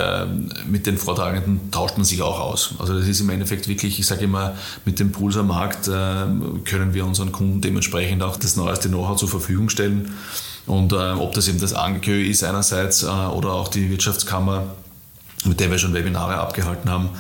mit 0.69 0.87
den 0.87 0.97
Vortragenden 0.97 1.73
tauscht 1.73 1.97
man 1.97 2.05
sich 2.05 2.23
auch 2.23 2.39
aus. 2.39 2.77
Also 2.79 2.97
das 2.97 3.09
ist 3.09 3.19
im 3.19 3.31
Endeffekt 3.31 3.67
wirklich, 3.67 3.99
ich 3.99 4.07
sage 4.07 4.23
immer, 4.23 4.55
mit 4.85 5.01
dem 5.01 5.11
Pulsar 5.11 5.43
Markt 5.43 5.87
können 5.87 6.95
wir 6.95 7.05
unseren 7.05 7.33
Kunden 7.33 7.61
dementsprechend 7.61 8.23
auch 8.23 8.37
das 8.37 8.55
neueste 8.55 8.89
Know-how 8.89 9.17
zur 9.17 9.29
Verfügung 9.29 9.71
stellen. 9.71 10.13
Und 10.67 10.93
äh, 10.93 10.97
ob 10.97 11.35
das 11.35 11.49
eben 11.49 11.61
das 11.61 11.73
ANGKÖ 11.73 12.25
ist 12.25 12.43
einerseits 12.43 13.03
äh, 13.03 13.07
oder 13.07 13.53
auch 13.53 13.69
die 13.69 13.91
Wirtschaftskammer, 13.91 14.75
mit 15.45 15.61
der 15.61 15.71
wir 15.71 15.79
schon 15.79 15.93
Webinare 15.93 16.37
abgehalten 16.37 16.91
haben 16.91 17.11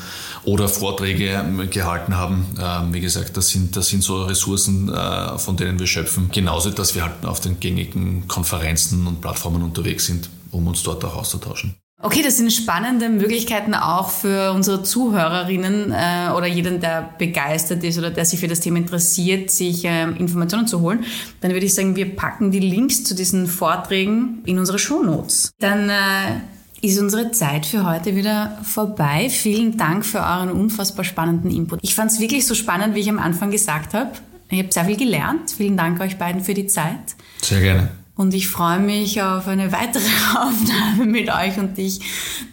oder 0.44 0.68
Vorträge 0.68 1.28
ähm, 1.28 1.68
gehalten 1.70 2.16
haben. 2.16 2.46
Ähm, 2.61 2.94
wie 2.94 3.00
gesagt, 3.00 3.37
das 3.37 3.48
sind, 3.48 3.76
das 3.76 3.88
sind 3.88 4.02
so 4.02 4.22
Ressourcen, 4.24 4.92
äh, 4.92 5.38
von 5.38 5.57
denen 5.57 5.78
wir 5.78 5.87
schöpfen. 5.87 6.30
Genauso, 6.33 6.70
dass 6.70 6.94
wir 6.94 7.02
halt 7.02 7.24
auf 7.24 7.40
den 7.40 7.61
gängigen 7.61 8.28
Konferenzen 8.28 9.07
und 9.07 9.20
Plattformen 9.20 9.62
unterwegs 9.62 10.07
sind, 10.07 10.30
um 10.50 10.66
uns 10.66 10.83
dort 10.83 11.04
auch 11.04 11.16
auszutauschen. 11.16 11.74
Okay, 12.04 12.20
das 12.22 12.36
sind 12.36 12.52
spannende 12.52 13.08
Möglichkeiten 13.08 13.72
auch 13.72 14.10
für 14.10 14.52
unsere 14.52 14.82
Zuhörerinnen 14.82 15.90
äh, 15.90 16.32
oder 16.36 16.46
jeden, 16.46 16.78
der 16.78 17.08
begeistert 17.16 17.82
ist 17.82 17.96
oder 17.96 18.10
der 18.10 18.26
sich 18.26 18.40
für 18.40 18.46
das 18.46 18.60
Thema 18.60 18.76
interessiert, 18.76 19.50
sich 19.50 19.86
äh, 19.86 20.02
Informationen 20.02 20.66
zu 20.66 20.82
holen. 20.82 21.06
Dann 21.40 21.52
würde 21.52 21.64
ich 21.64 21.74
sagen, 21.74 21.96
wir 21.96 22.14
packen 22.14 22.50
die 22.50 22.58
Links 22.58 23.04
zu 23.04 23.14
diesen 23.14 23.46
Vorträgen 23.46 24.42
in 24.44 24.58
unsere 24.58 24.78
Shownotes. 24.78 25.52
Dann 25.60 25.88
äh, 25.88 26.86
ist 26.86 27.00
unsere 27.00 27.30
Zeit 27.30 27.64
für 27.64 27.86
heute 27.86 28.14
wieder 28.14 28.58
vorbei. 28.62 29.30
Vielen 29.30 29.78
Dank 29.78 30.04
für 30.04 30.18
euren 30.18 30.52
unfassbar 30.52 31.06
spannenden 31.06 31.50
Input. 31.50 31.78
Ich 31.80 31.94
fand 31.94 32.10
es 32.10 32.20
wirklich 32.20 32.46
so 32.46 32.54
spannend, 32.54 32.94
wie 32.94 33.00
ich 33.00 33.08
am 33.08 33.18
Anfang 33.18 33.50
gesagt 33.50 33.94
habe. 33.94 34.10
Ich 34.50 34.58
habe 34.58 34.70
sehr 34.70 34.84
viel 34.84 34.98
gelernt. 34.98 35.52
Vielen 35.56 35.78
Dank 35.78 35.98
euch 36.00 36.18
beiden 36.18 36.44
für 36.44 36.52
die 36.52 36.66
Zeit. 36.66 37.16
Sehr 37.40 37.62
gerne. 37.62 38.03
Und 38.16 38.33
ich 38.33 38.48
freue 38.48 38.79
mich 38.79 39.20
auf 39.22 39.48
eine 39.48 39.72
weitere 39.72 40.05
Aufnahme 40.37 41.07
mit 41.07 41.29
euch 41.29 41.59
und 41.59 41.77
dich, 41.77 42.00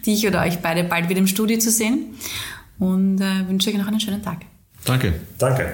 dich 0.04 0.26
oder 0.26 0.42
euch 0.42 0.58
beide 0.58 0.84
bald 0.84 1.08
wieder 1.08 1.20
im 1.20 1.26
Studio 1.26 1.58
zu 1.58 1.70
sehen. 1.70 2.14
Und 2.78 3.20
äh, 3.20 3.48
wünsche 3.48 3.70
euch 3.70 3.76
noch 3.76 3.86
einen 3.86 4.00
schönen 4.00 4.22
Tag. 4.22 4.38
Danke. 4.84 5.14
Danke. 5.38 5.72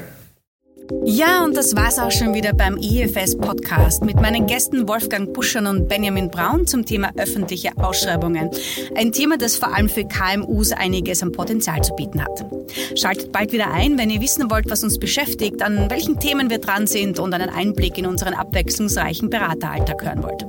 Ja, 1.04 1.44
und 1.44 1.56
das 1.56 1.76
war's 1.76 1.98
auch 1.98 2.10
schon 2.10 2.34
wieder 2.34 2.52
beim 2.54 2.76
IFS 2.76 3.36
Podcast 3.36 4.02
mit 4.04 4.16
meinen 4.16 4.46
Gästen 4.46 4.88
Wolfgang 4.88 5.32
Buschern 5.32 5.66
und 5.66 5.88
Benjamin 5.88 6.30
Braun 6.30 6.66
zum 6.66 6.84
Thema 6.86 7.10
öffentliche 7.16 7.70
Ausschreibungen. 7.76 8.50
Ein 8.94 9.12
Thema, 9.12 9.36
das 9.36 9.56
vor 9.56 9.74
allem 9.74 9.88
für 9.88 10.04
KMUs 10.04 10.72
einiges 10.72 11.22
an 11.22 11.32
Potenzial 11.32 11.82
zu 11.82 11.94
bieten 11.94 12.22
hat. 12.22 12.44
Schaltet 12.94 13.32
bald 13.32 13.52
wieder 13.52 13.70
ein, 13.70 13.98
wenn 13.98 14.10
ihr 14.10 14.20
wissen 14.20 14.50
wollt, 14.50 14.70
was 14.70 14.82
uns 14.82 14.98
beschäftigt, 14.98 15.62
an 15.62 15.90
welchen 15.90 16.20
Themen 16.20 16.50
wir 16.50 16.58
dran 16.58 16.86
sind 16.86 17.18
und 17.18 17.34
einen 17.34 17.50
Einblick 17.50 17.98
in 17.98 18.06
unseren 18.06 18.34
abwechslungsreichen 18.34 19.30
Berateralltag 19.30 20.02
hören 20.02 20.22
wollt. 20.22 20.46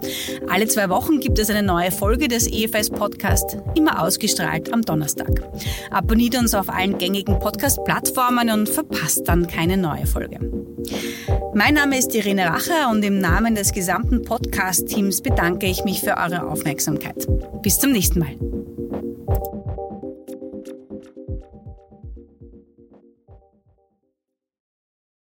Alle 0.49 0.67
zwei 0.67 0.89
Wochen 0.89 1.19
gibt 1.19 1.39
es 1.39 1.49
eine 1.49 1.63
neue 1.63 1.91
Folge 1.91 2.27
des 2.27 2.47
IFS 2.47 2.89
Podcast, 2.89 3.57
immer 3.75 4.01
ausgestrahlt 4.01 4.73
am 4.73 4.83
Donnerstag. 4.83 5.43
Abonniert 5.91 6.37
uns 6.37 6.53
auf 6.53 6.69
allen 6.69 6.97
gängigen 6.97 7.39
Podcast-Plattformen 7.39 8.49
und 8.51 8.69
verpasst 8.69 9.27
dann 9.27 9.47
keine 9.47 9.77
neue 9.77 10.05
Folge. 10.05 10.28
Folge. 10.29 11.51
Mein 11.53 11.73
Name 11.73 11.97
ist 11.97 12.13
Irene 12.15 12.45
Racher 12.45 12.89
und 12.91 13.03
im 13.03 13.19
Namen 13.19 13.55
des 13.55 13.73
gesamten 13.73 14.23
Podcast-Teams 14.23 15.21
bedanke 15.21 15.67
ich 15.67 15.83
mich 15.83 16.01
für 16.01 16.17
eure 16.17 16.47
Aufmerksamkeit. 16.47 17.27
Bis 17.61 17.79
zum 17.79 17.91
nächsten 17.91 18.19
Mal. 18.19 18.35